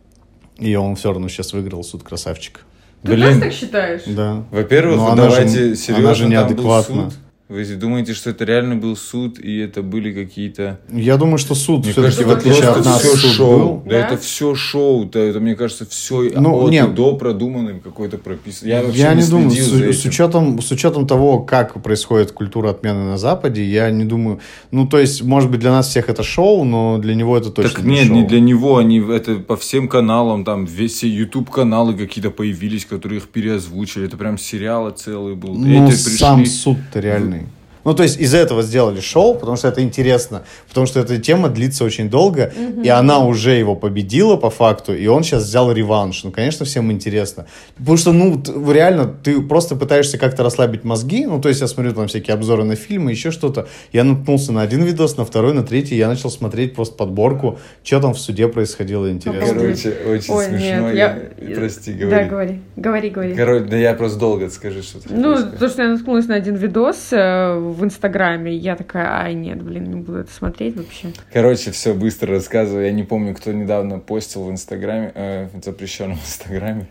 И 0.57 0.75
он 0.75 0.95
все 0.95 1.11
равно 1.11 1.27
сейчас 1.29 1.53
выиграл 1.53 1.83
суд 1.83 2.03
красавчик. 2.03 2.61
Ты 3.01 3.13
Блин. 3.13 3.27
тоже 3.27 3.39
так 3.41 3.51
считаешь? 3.53 4.01
Да. 4.07 4.43
Во-первых, 4.51 4.99
вы 4.99 5.07
она 5.11 5.23
же- 5.23 5.29
давайте 5.31 5.65
она 5.65 5.75
серьезно, 5.75 6.15
же 6.15 6.23
там 6.23 6.31
был 6.31 6.39
неадекватна. 6.41 7.09
суд. 7.11 7.19
Вы 7.53 7.63
думаете, 7.75 8.15
что 8.15 8.31
это 8.31 8.45
реально 8.45 8.77
был 8.77 8.95
суд, 8.95 9.37
и 9.39 9.59
это 9.59 9.83
были 9.83 10.11
какие-то... 10.11 10.79
Я 10.91 11.17
думаю, 11.17 11.37
что 11.37 11.53
суд 11.53 11.83
Мне 11.83 11.91
все-таки, 11.91 12.23
кажется, 12.23 12.25
в 12.27 12.31
отличие 12.31 12.69
от 12.69 12.83
нас, 12.83 13.01
все 13.03 13.27
шоу. 13.27 13.59
был. 13.59 13.83
Да, 13.85 13.89
Да? 13.91 14.07
это 14.07 14.17
все 14.17 14.55
шоу. 14.55 15.05
Да, 15.05 15.19
это, 15.19 15.39
мне 15.39 15.55
кажется, 15.55 15.85
все 15.85 16.31
Ну, 16.35 16.63
от 16.65 16.71
не. 16.71 16.77
и 16.79 16.87
до 16.87 17.15
продуманным 17.15 17.79
какой-то 17.79 18.17
прописан. 18.17 18.67
Я 18.67 18.81
Я 18.81 19.13
не, 19.13 19.21
не 19.21 19.29
думаю, 19.29 19.51
с, 19.51 19.59
за 19.59 19.77
с 19.93 19.99
этим. 19.99 20.09
учетом, 20.09 20.61
с 20.63 20.71
учетом 20.71 21.05
того, 21.05 21.41
как 21.41 21.83
происходит 21.83 22.31
культура 22.31 22.71
отмены 22.71 23.03
на 23.03 23.17
Западе, 23.19 23.63
я 23.63 23.91
не 23.91 24.03
думаю... 24.05 24.39
Ну, 24.71 24.87
то 24.87 24.97
есть, 24.97 25.21
может 25.21 25.51
быть, 25.51 25.59
для 25.59 25.69
нас 25.71 25.89
всех 25.89 26.09
это 26.09 26.23
шоу, 26.23 26.63
но 26.63 26.97
для 26.97 27.13
него 27.13 27.37
это 27.37 27.51
точно 27.51 27.69
Так 27.75 27.83
не 27.83 27.91
нет, 27.97 28.07
шоу. 28.07 28.15
не 28.15 28.23
для 28.23 28.39
него, 28.39 28.77
они 28.77 28.97
это 28.99 29.35
по 29.35 29.57
всем 29.57 29.87
каналам, 29.87 30.43
там 30.43 30.65
весь 30.65 30.93
все 30.93 31.07
YouTube 31.07 31.51
каналы 31.51 31.93
какие-то 31.93 32.31
появились, 32.31 32.85
которые 32.87 33.19
их 33.19 33.27
переозвучили. 33.27 34.05
Это 34.07 34.17
прям 34.17 34.39
сериалы 34.39 34.89
целый 34.91 35.35
был. 35.35 35.53
Ну, 35.53 35.87
Эти 35.87 35.93
сам 35.95 36.39
пришли- 36.41 36.49
суд-то 36.51 36.99
реальный. 36.99 37.42
Ну, 37.83 37.93
то 37.93 38.03
есть 38.03 38.19
из 38.19 38.33
этого 38.33 38.61
сделали 38.61 38.99
шоу, 38.99 39.35
потому 39.35 39.57
что 39.57 39.67
это 39.67 39.81
интересно, 39.81 40.43
потому 40.67 40.87
что 40.87 40.99
эта 40.99 41.17
тема 41.17 41.49
длится 41.49 41.83
очень 41.83 42.09
долго, 42.09 42.51
и 42.83 42.89
она 42.89 43.19
уже 43.19 43.51
его 43.51 43.75
победила 43.75 44.37
по 44.37 44.49
факту, 44.49 44.93
и 44.93 45.07
он 45.07 45.23
сейчас 45.23 45.43
взял 45.43 45.71
реванш. 45.71 46.23
Ну, 46.23 46.31
конечно, 46.31 46.65
всем 46.65 46.91
интересно. 46.91 47.45
Потому 47.77 47.97
что, 47.97 48.11
ну, 48.11 48.41
реально, 48.71 49.05
ты 49.05 49.41
просто 49.41 49.75
пытаешься 49.75 50.17
как-то 50.17 50.43
расслабить 50.43 50.83
мозги, 50.83 51.25
ну, 51.25 51.41
то 51.41 51.49
есть 51.49 51.61
я 51.61 51.67
смотрю 51.67 51.93
там 51.93 52.07
всякие 52.07 52.33
обзоры 52.33 52.63
на 52.63 52.75
фильмы, 52.75 53.11
еще 53.11 53.31
что-то. 53.31 53.67
Я 53.91 54.03
наткнулся 54.03 54.51
на 54.51 54.61
один 54.61 54.83
видос, 54.83 55.17
на 55.17 55.25
второй, 55.25 55.53
на 55.53 55.63
третий, 55.63 55.95
я 55.95 56.07
начал 56.07 56.29
смотреть 56.29 56.75
просто 56.75 56.95
подборку, 56.95 57.59
что 57.83 57.99
там 57.99 58.13
в 58.13 58.19
суде 58.19 58.47
происходило 58.47 59.11
интересно. 59.11 59.55
Короче, 59.55 59.89
очень 60.07 60.33
Ой, 60.33 60.45
смешно. 60.45 60.91
нет, 60.91 60.95
я... 60.95 61.17
я... 61.41 61.55
Прости, 61.55 61.93
Да, 61.93 62.05
говори. 62.05 62.29
говори. 62.29 62.61
Говори, 62.75 63.09
говори. 63.09 63.35
Короче, 63.35 63.65
да 63.65 63.77
я 63.77 63.93
просто 63.93 64.19
долго 64.19 64.49
скажи, 64.49 64.81
что 64.81 64.99
ты 64.99 65.13
Ну, 65.13 65.35
то, 65.59 65.69
что 65.69 65.83
я 65.83 65.89
наткнулась 65.89 66.27
на 66.27 66.35
один 66.35 66.55
видос 66.55 67.09
э, 67.11 67.72
в 67.73 67.83
Инстаграме, 67.83 68.55
я 68.55 68.75
такая, 68.75 69.07
ай, 69.23 69.33
нет, 69.33 69.61
блин, 69.61 69.83
не 69.85 69.95
буду 69.95 70.19
это 70.19 70.33
смотреть 70.33 70.75
вообще. 70.75 71.11
Короче, 71.31 71.71
все 71.71 71.93
быстро 71.93 72.31
рассказываю. 72.31 72.85
Я 72.85 72.91
не 72.91 73.03
помню, 73.03 73.33
кто 73.35 73.51
недавно 73.51 73.99
постил 73.99 74.43
в 74.45 74.51
Инстаграме, 74.51 75.11
э, 75.15 75.47
в 75.53 75.63
запрещенном 75.63 76.17
Инстаграме. 76.25 76.87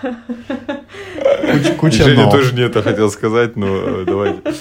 Куча, 0.00 1.74
куча 2.04 2.30
тоже 2.30 2.54
не 2.54 2.62
это 2.62 2.82
хотел 2.82 3.10
сказать, 3.10 3.56
но 3.56 3.66
э, 3.66 4.04
давайте. 4.06 4.40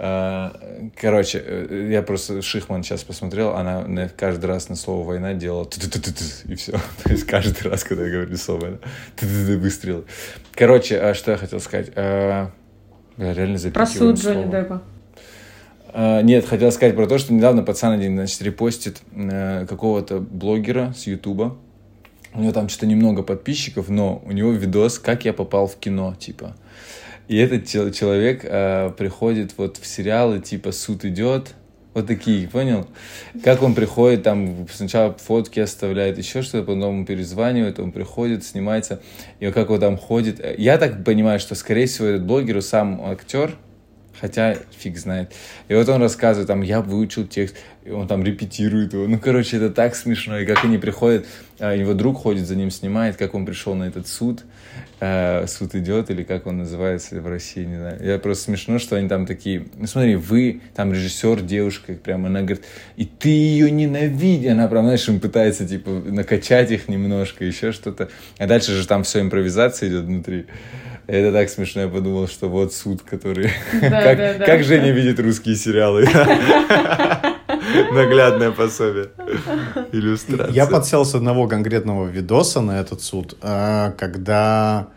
А, 0.00 0.52
Короче, 0.94 1.42
э, 1.44 1.88
я 1.90 2.02
просто 2.02 2.40
Шихман 2.40 2.84
сейчас 2.84 3.02
посмотрел, 3.02 3.56
она 3.56 3.80
на- 3.84 4.08
каждый 4.08 4.46
раз 4.46 4.68
на 4.68 4.76
слово 4.76 5.04
война 5.04 5.34
делала 5.34 5.64
«ты-ты-ты-ты-ты», 5.64 6.52
и 6.52 6.54
все. 6.54 6.70
То 7.02 7.10
есть 7.10 7.26
каждый 7.26 7.68
раз, 7.68 7.82
когда 7.82 8.04
я 8.04 8.12
говорю 8.12 8.36
слово 8.36 8.60
война, 8.60 8.78
выстрелы. 9.20 10.04
Короче, 10.54 11.00
а 11.00 11.14
что 11.14 11.32
я 11.32 11.36
хотел 11.36 11.58
сказать? 11.58 11.90
Реально 13.18 13.58
Про 13.72 13.84
запикиваю 13.84 14.16
суд 14.16 14.24
Джонни. 14.24 14.50
Деппа. 14.50 14.82
А, 15.92 16.22
Нет, 16.22 16.46
хотел 16.46 16.70
сказать 16.70 16.94
про 16.94 17.06
то, 17.06 17.18
что 17.18 17.32
недавно 17.34 17.62
пацан 17.62 17.92
один, 17.92 18.14
значит, 18.14 18.40
репостит 18.42 19.02
э, 19.14 19.66
какого-то 19.68 20.20
блогера 20.20 20.94
с 20.96 21.06
Ютуба. 21.06 21.56
У 22.34 22.40
него 22.40 22.52
там 22.52 22.68
что-то 22.68 22.86
немного 22.86 23.22
подписчиков, 23.22 23.88
но 23.88 24.22
у 24.24 24.32
него 24.32 24.52
видос 24.52 24.98
«Как 24.98 25.24
я 25.24 25.32
попал 25.32 25.66
в 25.66 25.76
кино», 25.76 26.14
типа. 26.18 26.54
И 27.26 27.36
этот 27.36 27.66
чел- 27.66 27.90
человек 27.90 28.42
э, 28.44 28.90
приходит 28.96 29.54
вот 29.56 29.78
в 29.78 29.86
сериалы, 29.86 30.38
типа 30.40 30.72
«Суд 30.72 31.04
идет», 31.04 31.54
вот 31.98 32.06
такие, 32.06 32.48
понял? 32.48 32.86
Как 33.44 33.62
он 33.62 33.74
приходит, 33.74 34.22
там 34.22 34.66
сначала 34.72 35.12
фотки 35.14 35.60
оставляет, 35.60 36.18
еще 36.18 36.42
что-то, 36.42 36.64
потом 36.64 36.94
ему 36.94 37.06
перезванивает, 37.06 37.78
он 37.78 37.92
приходит, 37.92 38.44
снимается, 38.44 39.00
и 39.40 39.50
как 39.50 39.70
он 39.70 39.80
там 39.80 39.96
ходит. 39.98 40.40
Я 40.58 40.78
так 40.78 41.04
понимаю, 41.04 41.40
что, 41.40 41.54
скорее 41.54 41.86
всего, 41.86 42.08
этот 42.08 42.24
блогер 42.24 42.62
сам 42.62 43.00
актер, 43.02 43.56
Хотя 44.20 44.56
фиг 44.76 44.98
знает. 44.98 45.32
И 45.68 45.74
вот 45.74 45.88
он 45.88 46.02
рассказывает, 46.02 46.48
там, 46.48 46.62
я 46.62 46.80
выучил 46.80 47.26
текст, 47.26 47.56
и 47.84 47.90
он 47.90 48.08
там 48.08 48.24
репетирует 48.24 48.92
его. 48.92 49.06
Ну, 49.06 49.18
короче, 49.18 49.56
это 49.56 49.70
так 49.70 49.94
смешно. 49.94 50.38
И 50.38 50.46
как 50.46 50.64
они 50.64 50.78
приходят, 50.78 51.26
а, 51.58 51.74
его 51.74 51.94
друг 51.94 52.18
ходит 52.18 52.46
за 52.46 52.56
ним, 52.56 52.70
снимает, 52.70 53.16
как 53.16 53.34
он 53.34 53.46
пришел 53.46 53.74
на 53.74 53.84
этот 53.84 54.08
суд. 54.08 54.44
Э, 55.00 55.46
суд 55.46 55.76
идет, 55.76 56.10
или 56.10 56.24
как 56.24 56.46
он 56.48 56.58
называется 56.58 57.20
в 57.20 57.26
России, 57.28 57.64
не 57.64 57.76
знаю. 57.76 58.04
Я 58.04 58.18
просто 58.18 58.44
смешно, 58.44 58.80
что 58.80 58.96
они 58.96 59.08
там 59.08 59.26
такие, 59.26 59.66
ну, 59.76 59.86
смотри, 59.86 60.16
вы, 60.16 60.60
там 60.74 60.92
режиссер, 60.92 61.40
девушка, 61.42 61.92
прям, 61.92 62.26
она 62.26 62.40
говорит, 62.40 62.64
и 62.96 63.04
ты 63.04 63.28
ее 63.28 63.70
ненавидишь. 63.70 64.50
Она 64.50 64.66
прям, 64.66 64.84
знаешь, 64.84 65.08
им 65.08 65.20
пытается, 65.20 65.68
типа, 65.68 65.90
накачать 65.90 66.72
их 66.72 66.88
немножко, 66.88 67.44
еще 67.44 67.70
что-то. 67.70 68.08
А 68.38 68.46
дальше 68.48 68.72
же 68.72 68.88
там 68.88 69.04
все 69.04 69.20
импровизация 69.20 69.88
идет 69.88 70.04
внутри. 70.04 70.46
Это 71.08 71.32
так 71.32 71.48
смешно, 71.48 71.80
я 71.80 71.88
подумал, 71.88 72.28
что 72.28 72.50
вот 72.50 72.74
суд, 72.74 73.00
который... 73.00 73.50
Да, 73.80 74.02
как, 74.02 74.18
да, 74.18 74.34
да. 74.34 74.44
как 74.44 74.62
Женя 74.62 74.90
видит 74.90 75.18
русские 75.18 75.56
сериалы. 75.56 76.02
Наглядное 77.92 78.50
пособие. 78.50 79.08
Иллюстрация. 79.90 80.52
Я 80.52 80.66
подсел 80.66 81.06
с 81.06 81.14
одного 81.14 81.48
конкретного 81.48 82.06
видоса 82.06 82.60
на 82.60 82.78
этот 82.78 83.00
суд, 83.00 83.38
а, 83.40 83.92
когда 83.92 84.88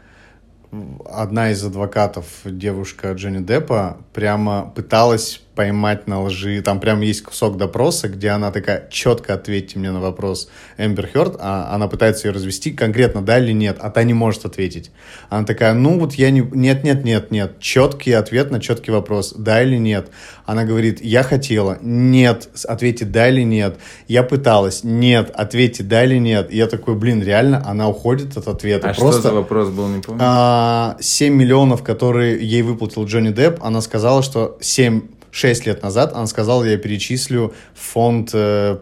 одна 1.10 1.51
из 1.51 1.63
адвокатов, 1.63 2.25
девушка 2.44 3.13
Джонни 3.13 3.41
Деппа, 3.41 3.98
прямо 4.12 4.70
пыталась 4.75 5.41
поймать 5.55 6.08
на 6.08 6.24
лжи. 6.24 6.62
Там 6.62 6.79
прям 6.79 7.01
есть 7.01 7.24
кусок 7.24 7.58
допроса, 7.58 8.08
где 8.08 8.29
она 8.29 8.51
такая, 8.51 8.88
четко 8.89 9.34
ответьте 9.34 9.79
мне 9.79 9.91
на 9.91 10.00
вопрос 10.00 10.50
Эмбер 10.77 11.08
Хёрд, 11.08 11.36
а 11.39 11.74
она 11.74 11.88
пытается 11.88 12.27
ее 12.27 12.34
развести, 12.34 12.72
конкретно 12.72 13.22
да 13.22 13.39
или 13.39 13.51
нет, 13.51 13.77
а 13.79 13.89
та 13.89 14.03
не 14.03 14.13
может 14.13 14.46
ответить. 14.46 14.91
Она 15.29 15.46
такая, 15.46 15.74
ну 15.74 16.00
вот 16.00 16.13
я 16.13 16.31
не... 16.31 16.41
Нет, 16.41 16.84
нет, 16.84 17.03
нет, 17.03 17.31
нет. 17.31 17.60
Четкий 17.60 18.13
ответ 18.13 18.51
на 18.51 18.60
четкий 18.60 18.91
вопрос, 18.91 19.34
да 19.38 19.62
или 19.62 19.77
нет. 19.77 20.10
Она 20.46 20.63
говорит, 20.63 21.03
я 21.03 21.24
хотела, 21.24 21.77
нет, 21.81 22.50
ответьте 22.67 23.05
да 23.05 23.29
или 23.29 23.43
нет. 23.43 23.77
Я 24.08 24.24
пыталась, 24.24 24.84
нет, 24.84 25.31
ответьте 25.34 25.84
да 25.84 26.03
или 26.03 26.17
нет. 26.17 26.51
И 26.51 26.58
я 26.58 26.67
такой, 26.67 26.96
блин, 26.96 27.22
реально, 27.22 27.62
она 27.65 27.89
уходит 27.89 28.38
от 28.38 28.48
ответа. 28.48 28.89
А 28.89 28.93
что 28.93 29.03
Просто 29.03 29.22
за 29.22 29.34
вопрос 29.34 29.70
был, 29.70 29.88
не 29.88 30.01
помню? 30.01 30.22
а, 30.24 30.98
7 31.00 31.34
миллионов, 31.34 31.84
которые 31.84 32.46
ей 32.46 32.62
выплатил 32.62 33.05
Джонни 33.05 33.29
Депп, 33.29 33.60
она 33.62 33.81
сказала, 33.81 34.24
что 34.24 34.58
7 34.62 35.01
6 35.32 35.66
лет 35.66 35.82
назад 35.82 36.12
она 36.14 36.28
сказала, 36.28 36.64
я 36.66 36.78
перечислю 36.78 37.54
фонд 37.74 38.32
э, 38.34 38.78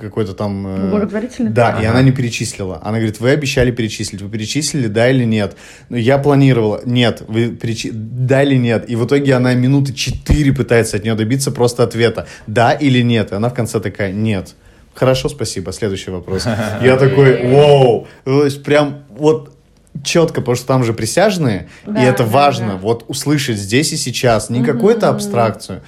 какой-то 0.00 0.32
там... 0.34 0.66
э, 0.66 0.90
Благотворительный? 0.90 1.50
Да, 1.50 1.70
и 1.72 1.84
Ага. 1.84 1.90
она 1.90 2.02
не 2.02 2.12
перечислила. 2.12 2.80
Она 2.82 2.98
говорит, 2.98 3.18
вы 3.20 3.30
обещали 3.30 3.70
перечислить. 3.72 4.22
Вы 4.22 4.28
перечислили, 4.28 4.86
да 4.86 5.10
или 5.10 5.24
нет? 5.24 5.56
Ну, 5.88 5.96
я 5.96 6.18
планировала. 6.18 6.80
Нет. 6.84 7.22
Вы 7.26 7.48
перечи... 7.50 7.90
Да 7.92 8.42
или 8.42 8.56
нет? 8.56 8.88
И 8.88 8.96
в 8.96 9.04
итоге 9.06 9.34
она 9.34 9.54
минуты 9.54 9.92
4 9.92 10.52
пытается 10.52 10.96
от 10.98 11.04
нее 11.04 11.14
добиться 11.14 11.50
просто 11.50 11.82
ответа. 11.82 12.26
Да 12.46 12.72
или 12.72 13.02
нет? 13.02 13.32
И 13.32 13.34
она 13.34 13.48
в 13.48 13.54
конце 13.54 13.80
такая, 13.80 14.12
нет. 14.12 14.54
Хорошо, 14.94 15.28
спасибо. 15.28 15.72
Следующий 15.72 16.10
вопрос. 16.10 16.46
Я 16.82 16.96
такой, 16.96 17.46
вау. 17.52 18.06
То 18.24 18.44
есть 18.44 18.62
прям 18.62 19.04
вот 19.10 19.52
четко, 20.04 20.40
потому 20.40 20.56
что 20.56 20.66
там 20.66 20.84
же 20.84 20.92
присяжные, 20.92 21.68
Да, 21.86 22.02
и 22.02 22.04
это 22.06 22.24
да, 22.24 22.28
важно, 22.30 22.68
да. 22.72 22.76
вот 22.76 23.04
услышать 23.08 23.56
здесь 23.58 23.92
и 23.92 23.96
сейчас, 23.96 24.50
не 24.50 24.62
какую-то 24.64 25.08
абстракцию. 25.10 25.82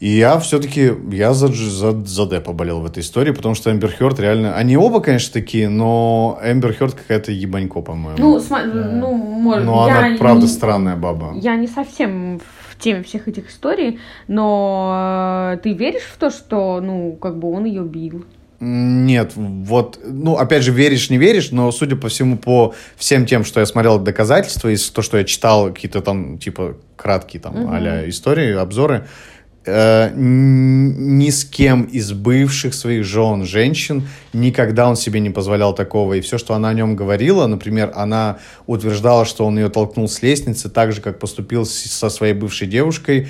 И 0.00 0.08
я 0.10 0.38
все-таки, 0.38 0.92
я 1.10 1.34
за, 1.34 1.48
за, 1.48 1.90
за 2.06 2.26
Деппа 2.26 2.52
болел 2.52 2.80
в 2.80 2.86
этой 2.86 3.00
истории, 3.00 3.32
потому 3.32 3.56
что 3.56 3.72
Эмбер 3.72 3.90
Хёрд 3.90 4.20
реально, 4.20 4.54
они 4.56 4.76
оба, 4.76 5.00
конечно, 5.00 5.32
такие, 5.32 5.68
но 5.68 6.38
Эмбер 6.40 6.72
Хёрд 6.72 6.94
какая-то 6.94 7.32
ебанько, 7.32 7.80
по-моему. 7.80 8.16
Ну, 8.16 8.38
сма- 8.38 8.62
ну, 8.64 9.12
может, 9.16 9.64
но 9.64 9.82
она, 9.86 10.16
правда, 10.16 10.42
не- 10.46 10.48
странная 10.52 10.94
баба. 10.94 11.32
Я 11.34 11.56
не 11.56 11.66
совсем 11.66 12.38
в 12.70 12.78
теме 12.78 13.02
всех 13.02 13.26
этих 13.26 13.50
историй, 13.50 13.98
но 14.28 15.54
э, 15.54 15.58
ты 15.64 15.72
веришь 15.72 16.04
в 16.14 16.16
то, 16.16 16.30
что, 16.30 16.80
ну, 16.80 17.18
как 17.20 17.36
бы 17.40 17.50
он 17.50 17.64
ее 17.64 17.82
бил? 17.82 18.24
Нет, 18.60 19.32
вот, 19.36 20.00
ну, 20.04 20.36
опять 20.36 20.64
же, 20.64 20.72
веришь, 20.72 21.10
не 21.10 21.18
веришь, 21.18 21.52
но, 21.52 21.70
судя 21.70 21.94
по 21.94 22.08
всему, 22.08 22.36
по 22.36 22.74
всем 22.96 23.24
тем, 23.24 23.44
что 23.44 23.60
я 23.60 23.66
смотрел 23.66 24.00
доказательства, 24.00 24.68
из 24.68 24.90
то, 24.90 25.00
что 25.00 25.16
я 25.16 25.24
читал, 25.24 25.68
какие-то 25.68 26.00
там, 26.00 26.38
типа, 26.38 26.76
краткие 26.96 27.40
там, 27.40 27.54
Мгм. 27.54 27.70
а 27.70 28.08
истории, 28.08 28.54
обзоры, 28.54 29.06
э, 29.64 30.10
ни 30.16 31.30
с 31.30 31.44
кем 31.44 31.84
из 31.84 32.12
бывших 32.12 32.74
своих 32.74 33.04
жен, 33.04 33.44
женщин, 33.44 34.08
никогда 34.32 34.88
он 34.88 34.96
себе 34.96 35.20
не 35.20 35.30
позволял 35.30 35.72
такого. 35.74 36.14
И 36.14 36.20
все, 36.20 36.36
что 36.38 36.54
она 36.54 36.70
о 36.70 36.74
нем 36.74 36.96
говорила, 36.96 37.46
например, 37.46 37.92
она 37.94 38.38
утверждала, 38.66 39.24
что 39.24 39.44
он 39.46 39.56
ее 39.58 39.68
толкнул 39.68 40.08
с 40.08 40.22
лестницы, 40.22 40.68
так 40.68 40.92
же, 40.92 41.00
как 41.00 41.18
поступил 41.20 41.64
со 41.64 42.08
своей 42.08 42.34
бывшей 42.34 42.66
девушкой, 42.66 43.28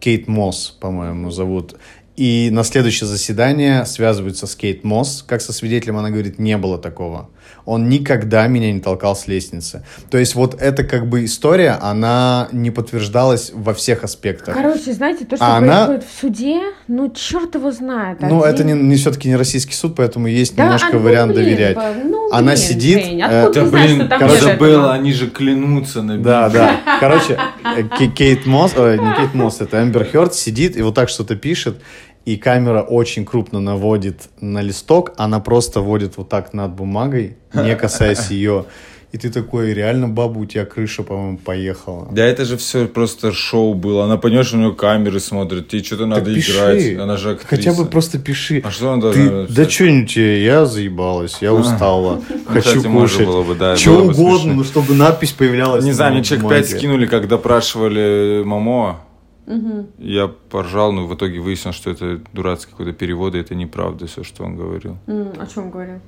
Кейт 0.00 0.28
Мосс, 0.28 0.76
по-моему, 0.80 1.30
зовут. 1.30 1.76
И 2.16 2.48
на 2.50 2.64
следующее 2.64 3.06
заседание 3.06 3.84
связываются 3.84 4.46
с 4.46 4.56
Кейт 4.56 4.84
Мосс, 4.84 5.22
как 5.26 5.42
со 5.42 5.52
свидетелем, 5.52 5.98
она 5.98 6.10
говорит, 6.10 6.38
не 6.38 6.56
было 6.56 6.78
такого. 6.78 7.28
Он 7.64 7.88
никогда 7.88 8.46
меня 8.46 8.72
не 8.72 8.80
толкал 8.80 9.16
с 9.16 9.26
лестницы. 9.26 9.84
То 10.10 10.18
есть 10.18 10.34
вот 10.34 10.60
эта 10.60 10.84
как 10.84 11.08
бы 11.08 11.24
история, 11.24 11.78
она 11.82 12.48
не 12.52 12.70
подтверждалась 12.70 13.50
во 13.54 13.74
всех 13.74 14.04
аспектах. 14.04 14.54
Короче, 14.54 14.92
знаете, 14.92 15.24
то, 15.24 15.36
что 15.36 15.44
А 15.44 15.56
она- 15.56 15.86
происходит 15.86 16.04
в 16.04 16.20
суде, 16.20 16.60
ну, 16.86 17.10
черт 17.10 17.54
его 17.56 17.72
знает. 17.72 18.18
Ну, 18.20 18.42
Один- 18.42 18.54
это 18.54 18.64
не, 18.64 18.72
не 18.74 18.96
все-таки 18.96 19.28
не 19.28 19.36
российский 19.36 19.74
суд, 19.74 19.94
поэтому 19.96 20.28
есть 20.28 20.54
Да, 20.54 20.64
немножко 20.64 20.88
а, 20.90 20.92
ну, 20.94 20.98
вариант 21.00 21.32
блин, 21.32 21.44
доверять. 21.44 21.74
по- 21.74 21.92
ну, 22.04 22.28
Она 22.32 22.52
блин, 22.52 22.56
сидит, 22.56 23.04
Жень, 23.04 23.20
э, 23.20 23.24
откуда 23.24 23.52
Да 23.54 23.60
ты 23.64 23.68
знаешь, 23.70 23.86
блин, 23.90 24.00
что 24.00 24.08
там 24.08 24.18
короче, 24.20 24.36
этого? 24.38 24.52
забыла, 24.52 24.92
они 24.94 25.12
же 25.12 25.26
клянутся 25.30 26.02
на 26.02 26.18
Да, 26.18 26.48
да. 26.48 26.80
Короче, 27.00 27.38
э, 27.76 27.82
Кей- 27.98 28.10
Кейт 28.10 28.46
Мосс, 28.46 28.72
ой, 28.76 28.98
не 28.98 29.14
Кейт 29.16 29.34
Мосс, 29.34 29.60
это 29.60 29.82
Эмбер 29.82 30.04
Хёрд 30.04 30.34
сидит 30.34 30.76
и 30.76 30.82
вот 30.82 30.94
так 30.94 31.08
что-то 31.08 31.34
пишет, 31.36 31.78
и 32.26 32.36
камера 32.36 32.82
очень 32.82 33.24
крупно 33.24 33.60
наводит 33.60 34.28
на 34.40 34.60
листок, 34.60 35.12
она 35.16 35.40
просто 35.40 35.80
водит 35.80 36.18
вот 36.18 36.28
так 36.28 36.52
над 36.52 36.72
бумагой, 36.72 37.36
не 37.54 37.74
касаясь 37.80 38.30
ее. 38.30 38.66
И 39.12 39.18
ты 39.18 39.30
такой, 39.30 39.72
реально, 39.72 40.08
баба, 40.08 40.36
у 40.40 40.44
тебя 40.44 40.66
крыша, 40.66 41.04
по-моему, 41.04 41.38
поехала. 41.38 42.08
Да 42.10 42.24
это 42.26 42.44
же 42.44 42.56
все 42.56 42.86
просто 42.86 43.32
шоу 43.32 43.72
было. 43.74 44.04
Она, 44.04 44.16
понимаешь, 44.16 44.52
у 44.52 44.56
нее 44.58 44.74
камеры 44.74 45.20
смотрит, 45.20 45.68
тебе 45.68 45.82
что-то 45.84 46.06
надо 46.06 46.34
пиши. 46.34 46.52
играть. 46.52 46.98
Она 46.98 47.16
же 47.16 47.30
актриса. 47.30 47.48
Хотя 47.48 47.72
бы 47.72 47.88
просто 47.88 48.18
пиши. 48.18 48.60
А 48.64 48.70
что 48.72 48.92
она 48.92 49.12
Ты, 49.12 49.30
должна 49.30 49.54
да 49.54 49.70
что-нибудь 49.70 50.16
я 50.16 50.66
заебалась, 50.66 51.38
я 51.40 51.54
устала, 51.54 52.20
хочу 52.46 52.68
кстати, 52.68 52.86
можно 52.88 53.08
кушать. 53.16 53.26
было 53.28 53.42
бы, 53.44 53.54
да, 53.54 53.76
Что 53.76 53.92
бы 53.92 54.10
угодно, 54.10 54.38
смешно. 54.38 54.54
но 54.54 54.64
чтобы 54.64 54.94
надпись 54.94 55.32
появлялась. 55.32 55.84
Не 55.84 55.92
знаю, 55.92 56.10
на 56.10 56.16
мне 56.16 56.24
человек 56.24 56.42
бумаге. 56.42 56.62
5 56.62 56.70
скинули, 56.76 57.06
как 57.06 57.28
допрашивали 57.28 58.42
Мамоа. 58.44 58.96
Мгм. 59.46 59.86
Я 59.98 60.28
поржал, 60.28 60.92
но 60.92 61.06
в 61.06 61.14
итоге 61.14 61.40
выяснил, 61.40 61.72
что 61.72 61.90
это 61.90 62.20
дурацкий 62.32 62.70
какой-то 62.72 62.92
перевод, 62.92 63.34
и 63.34 63.38
это 63.38 63.54
неправда 63.54 64.06
все, 64.06 64.24
что 64.24 64.44
он 64.44 64.56
говорил. 64.56 64.96
М, 65.06 65.32
О 65.38 65.46
чем 65.46 65.70
говорил? 65.70 66.00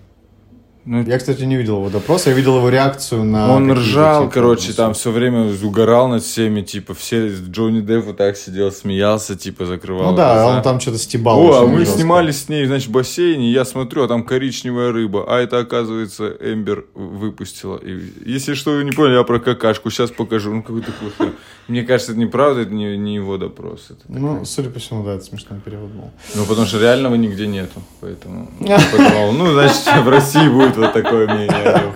Ну, 0.85 1.03
Я, 1.03 1.19
кстати, 1.19 1.43
не 1.43 1.57
видел 1.57 1.77
его 1.77 1.91
допрос, 1.91 2.27
я 2.27 2.33
видел 2.33 2.57
его 2.57 2.71
реакцию 2.71 3.25
на... 3.25 3.53
он 3.55 3.71
ржал, 3.73 4.23
типа, 4.23 4.33
короче, 4.35 4.69
ну, 4.69 4.75
там 4.75 4.95
все 4.95 5.11
время 5.11 5.53
угорал 5.63 6.09
над 6.09 6.23
всеми, 6.23 6.63
типа, 6.63 6.95
все, 6.95 7.29
Джонни 7.29 7.81
Депп 7.81 8.07
вот 8.07 8.17
так 8.17 8.37
сидел, 8.39 8.73
смеялся, 8.73 9.37
типа, 9.37 9.67
закрывал 9.67 10.13
Ну 10.13 10.17
да, 10.17 10.33
глаза. 10.35 10.57
он 10.57 10.63
там 10.63 10.81
что-то 10.81 10.97
стебал. 10.99 11.39
О, 11.41 11.63
а 11.63 11.67
мы 11.67 11.81
жестко. 11.81 11.97
снимали 11.99 12.31
с 12.31 12.49
ней, 12.49 12.65
значит, 12.67 12.89
в 12.89 12.93
бассейне, 12.93 13.51
я 13.53 13.67
смотрю, 13.67 14.05
а 14.05 14.09
там 14.09 14.25
коричневая 14.25 14.91
рыба, 14.91 15.27
а 15.29 15.39
это, 15.41 15.59
оказывается, 15.59 16.29
Эмбер 16.41 16.87
выпустила. 16.95 17.77
И, 17.77 18.01
если 18.25 18.55
что, 18.55 18.71
вы 18.71 18.85
не 18.85 18.93
поняли, 18.93 19.17
я 19.19 19.25
про 19.25 19.41
какашку, 19.41 19.91
сейчас 19.91 20.11
покажу. 20.11 20.55
Ну, 20.55 20.63
какой-то 20.63 20.91
хухер. 20.93 21.33
Мне 21.69 21.83
кажется, 21.83 22.13
это 22.13 22.21
неправда, 22.21 22.63
это 22.63 22.73
не, 22.73 22.97
не 22.97 23.17
его 23.17 23.37
допрос. 23.37 23.89
Это 23.91 24.01
Ну, 24.09 24.29
такая- 24.31 24.45
судя 24.47 24.71
по 24.71 24.79
всему, 24.79 25.05
да, 25.05 25.17
это 25.17 25.25
смешной 25.25 25.61
перевод 25.61 25.91
был. 25.91 26.11
Ну, 26.35 26.45
потому 26.47 26.67
что 26.67 26.81
реального 26.81 27.15
нигде 27.15 27.47
нету, 27.47 27.83
поэтому 28.01 28.51
я 28.61 28.79
подумал, 28.91 29.33
ну, 29.33 29.53
значит, 29.53 29.77
в 30.03 30.09
России 30.09 30.49
будет 30.49 30.68
вот 30.77 30.93
такое 30.93 31.27
мнение. 31.27 31.93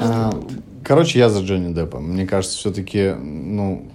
А, 0.00 0.30
Короче, 0.84 1.18
я 1.18 1.28
за 1.28 1.42
Джонни 1.42 1.72
Деппа. 1.72 1.98
Мне 2.00 2.26
кажется, 2.26 2.58
все-таки, 2.58 3.14
ну, 3.18 3.88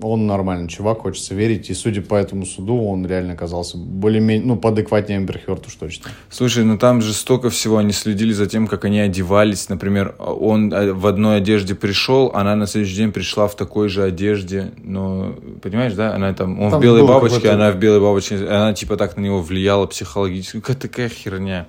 он 0.00 0.26
нормальный 0.26 0.68
чувак, 0.68 1.00
хочется 1.00 1.34
верить. 1.34 1.70
И 1.70 1.74
судя 1.74 2.02
по 2.02 2.14
этому 2.14 2.46
суду, 2.46 2.82
он 2.84 3.06
реально 3.06 3.32
оказался 3.32 3.76
более-менее, 3.78 4.46
ну, 4.46 4.56
поадекватнее 4.56 5.18
Эмбер 5.18 5.40
Хёрд 5.44 5.66
уж 5.66 5.74
точно. 5.74 6.10
Слушай, 6.30 6.64
ну 6.64 6.78
там 6.78 7.02
же 7.02 7.12
столько 7.12 7.50
всего, 7.50 7.78
они 7.78 7.92
следили 7.92 8.32
за 8.32 8.46
тем, 8.46 8.66
как 8.66 8.84
они 8.84 9.00
одевались. 9.00 9.68
Например, 9.68 10.14
он 10.18 10.72
э, 10.72 10.92
в 10.92 11.06
одной 11.06 11.38
одежде 11.38 11.74
пришел, 11.74 12.30
она 12.34 12.54
на 12.56 12.66
следующий 12.66 12.96
день 12.96 13.12
пришла 13.12 13.48
в 13.48 13.56
такой 13.56 13.88
же 13.88 14.02
одежде. 14.02 14.72
Но, 14.82 15.34
понимаешь, 15.62 15.94
да? 15.94 16.14
Она 16.14 16.32
там, 16.34 16.60
он 16.60 16.70
Там 16.70 16.80
в 16.80 16.82
белой 16.82 17.06
бабочке, 17.06 17.50
она 17.50 17.70
в 17.72 17.78
белой 17.78 18.00
бабочке. 18.00 18.36
Она 18.36 18.72
типа 18.72 18.96
так 18.96 19.16
на 19.16 19.20
него 19.20 19.42
влияла 19.42 19.86
психологически. 19.86 20.60
Какая 20.60 20.76
такая 20.76 21.08
херня. 21.08 21.66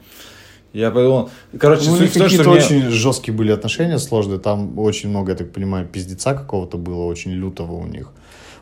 Я 0.71 0.91
подумал, 0.91 1.31
короче, 1.59 1.85
Ну, 1.87 1.93
у 1.93 1.97
суть 1.97 2.01
них 2.01 2.11
в 2.11 2.17
том, 2.19 2.29
что 2.29 2.43
какие-то 2.43 2.49
мне- 2.51 2.83
очень 2.83 2.89
жесткие 2.91 3.35
были 3.35 3.51
отношения 3.51 3.97
сложные. 3.97 4.37
Там 4.37 4.77
очень 4.77 5.09
много, 5.09 5.31
я 5.31 5.35
так 5.37 5.51
понимаю, 5.51 5.87
пиздеца 5.87 6.35
какого-то 6.35 6.77
было, 6.77 7.05
очень 7.05 7.31
лютого 7.31 7.71
у 7.73 7.87
них. 7.87 8.11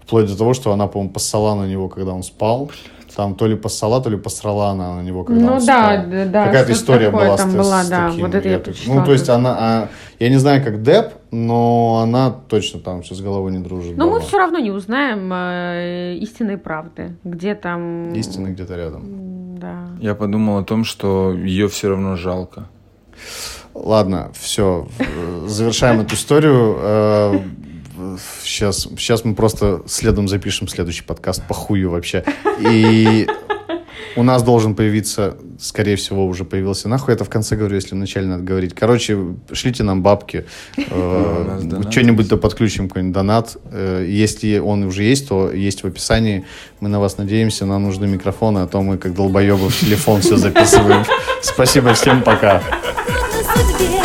Вплоть 0.08 0.28
до 0.28 0.38
того, 0.38 0.54
что 0.54 0.72
она, 0.72 0.88
по-моему, 0.88 1.12
поссала 1.14 1.54
на 1.54 1.68
него, 1.68 1.90
когда 1.90 2.14
он 2.14 2.24
спал. 2.24 2.72
Там 3.14 3.36
то 3.36 3.46
ли 3.48 3.56
поссала, 3.56 4.02
то 4.02 4.10
ли 4.10 4.16
посрала 4.18 4.70
она 4.70 4.96
на 4.96 5.02
него, 5.02 5.24
когда 5.26 5.42
Ну 5.42 5.54
он 5.56 5.66
да, 5.66 5.96
спал. 6.02 6.10
да, 6.12 6.26
да, 6.26 6.46
Какая-то 6.46 6.72
история 6.72 7.06
такое 7.12 7.26
была 7.28 7.38
там 7.38 7.50
с, 7.52 7.54
была, 7.56 7.84
с 7.84 7.90
да, 7.90 8.08
таким. 8.10 8.26
вот 8.26 8.36
это 8.36 8.48
я 8.48 8.56
так- 8.56 8.64
прочитала 8.66 8.96
Ну, 9.00 9.06
то 9.06 9.12
есть 9.12 9.30
она... 9.30 9.56
а, 9.60 9.90
я 10.20 10.30
не 10.30 10.38
знаю, 10.38 10.64
как 10.64 10.82
Деп, 10.84 11.14
но 11.32 12.00
она 12.04 12.32
точно 12.48 12.80
там 12.80 13.02
все 13.02 13.16
с 13.16 13.22
головой 13.22 13.52
не 13.52 13.58
дружит. 13.60 13.98
Но 13.98 14.06
мы 14.06 14.14
баба. 14.14 14.24
все 14.26 14.38
равно 14.38 14.60
не 14.60 14.72
узнаем 14.72 15.30
э, 15.34 16.16
истинной 16.22 16.58
правды. 16.58 17.16
Где 17.26 17.54
там... 17.56 18.14
Истина 18.14 18.48
где-то 18.50 18.76
рядом. 18.78 19.58
Да. 19.60 19.88
Я 20.00 20.14
подумал 20.16 20.60
о 20.60 20.64
том, 20.64 20.86
что 20.86 21.34
ее 21.34 21.68
все 21.68 21.90
равно 21.90 22.16
жалко. 22.16 22.68
Ладно, 23.74 24.32
все, 24.40 24.88
завершаем 25.48 26.00
эту 26.02 26.16
историю. 26.16 27.42
Сейчас, 28.44 28.88
сейчас 28.98 29.24
мы 29.26 29.36
просто 29.36 29.82
следом 29.88 30.28
запишем 30.28 30.68
следующий 30.68 31.04
подкаст 31.04 31.44
по 31.48 31.54
хую 31.54 31.90
вообще. 31.92 32.24
И 32.60 33.28
у 34.16 34.24
нас 34.24 34.42
должен 34.42 34.74
появиться, 34.76 35.38
скорее 35.60 35.96
всего, 35.96 36.26
уже 36.26 36.44
появился. 36.44 36.90
Нахуй 36.90 37.14
это 37.14 37.24
в 37.24 37.30
конце 37.30 37.56
говорю, 37.56 37.76
если 37.76 37.94
вначале 37.94 38.26
надо 38.26 38.44
говорить. 38.44 38.74
Короче, 38.74 39.18
шлите 39.52 39.84
нам 39.84 40.02
бабки. 40.02 40.46
Э, 40.76 41.82
Что-нибудь 41.92 42.28
да 42.28 42.38
подключим, 42.38 42.88
какой-нибудь 42.88 43.14
донат. 43.14 43.58
Э, 43.72 44.04
Если 44.08 44.58
он 44.58 44.84
уже 44.84 45.04
есть, 45.04 45.28
то 45.30 45.52
есть 45.52 45.84
в 45.84 45.88
описании. 45.88 46.46
Мы 46.80 46.90
на 46.90 47.00
вас 47.00 47.18
надеемся, 47.18 47.66
нам 47.66 47.84
нужны 47.84 48.08
микрофоны, 48.08 48.60
а 48.60 48.68
то 48.68 48.82
мы 48.82 48.98
как 48.98 49.14
долбоебы 49.14 49.70
в 49.70 49.80
телефон 49.80 50.22
все 50.22 50.38
записываем. 50.38 51.04
Спасибо 51.42 51.94
всем, 51.94 52.24
пока. 52.24 52.64
судьбе 53.56 53.97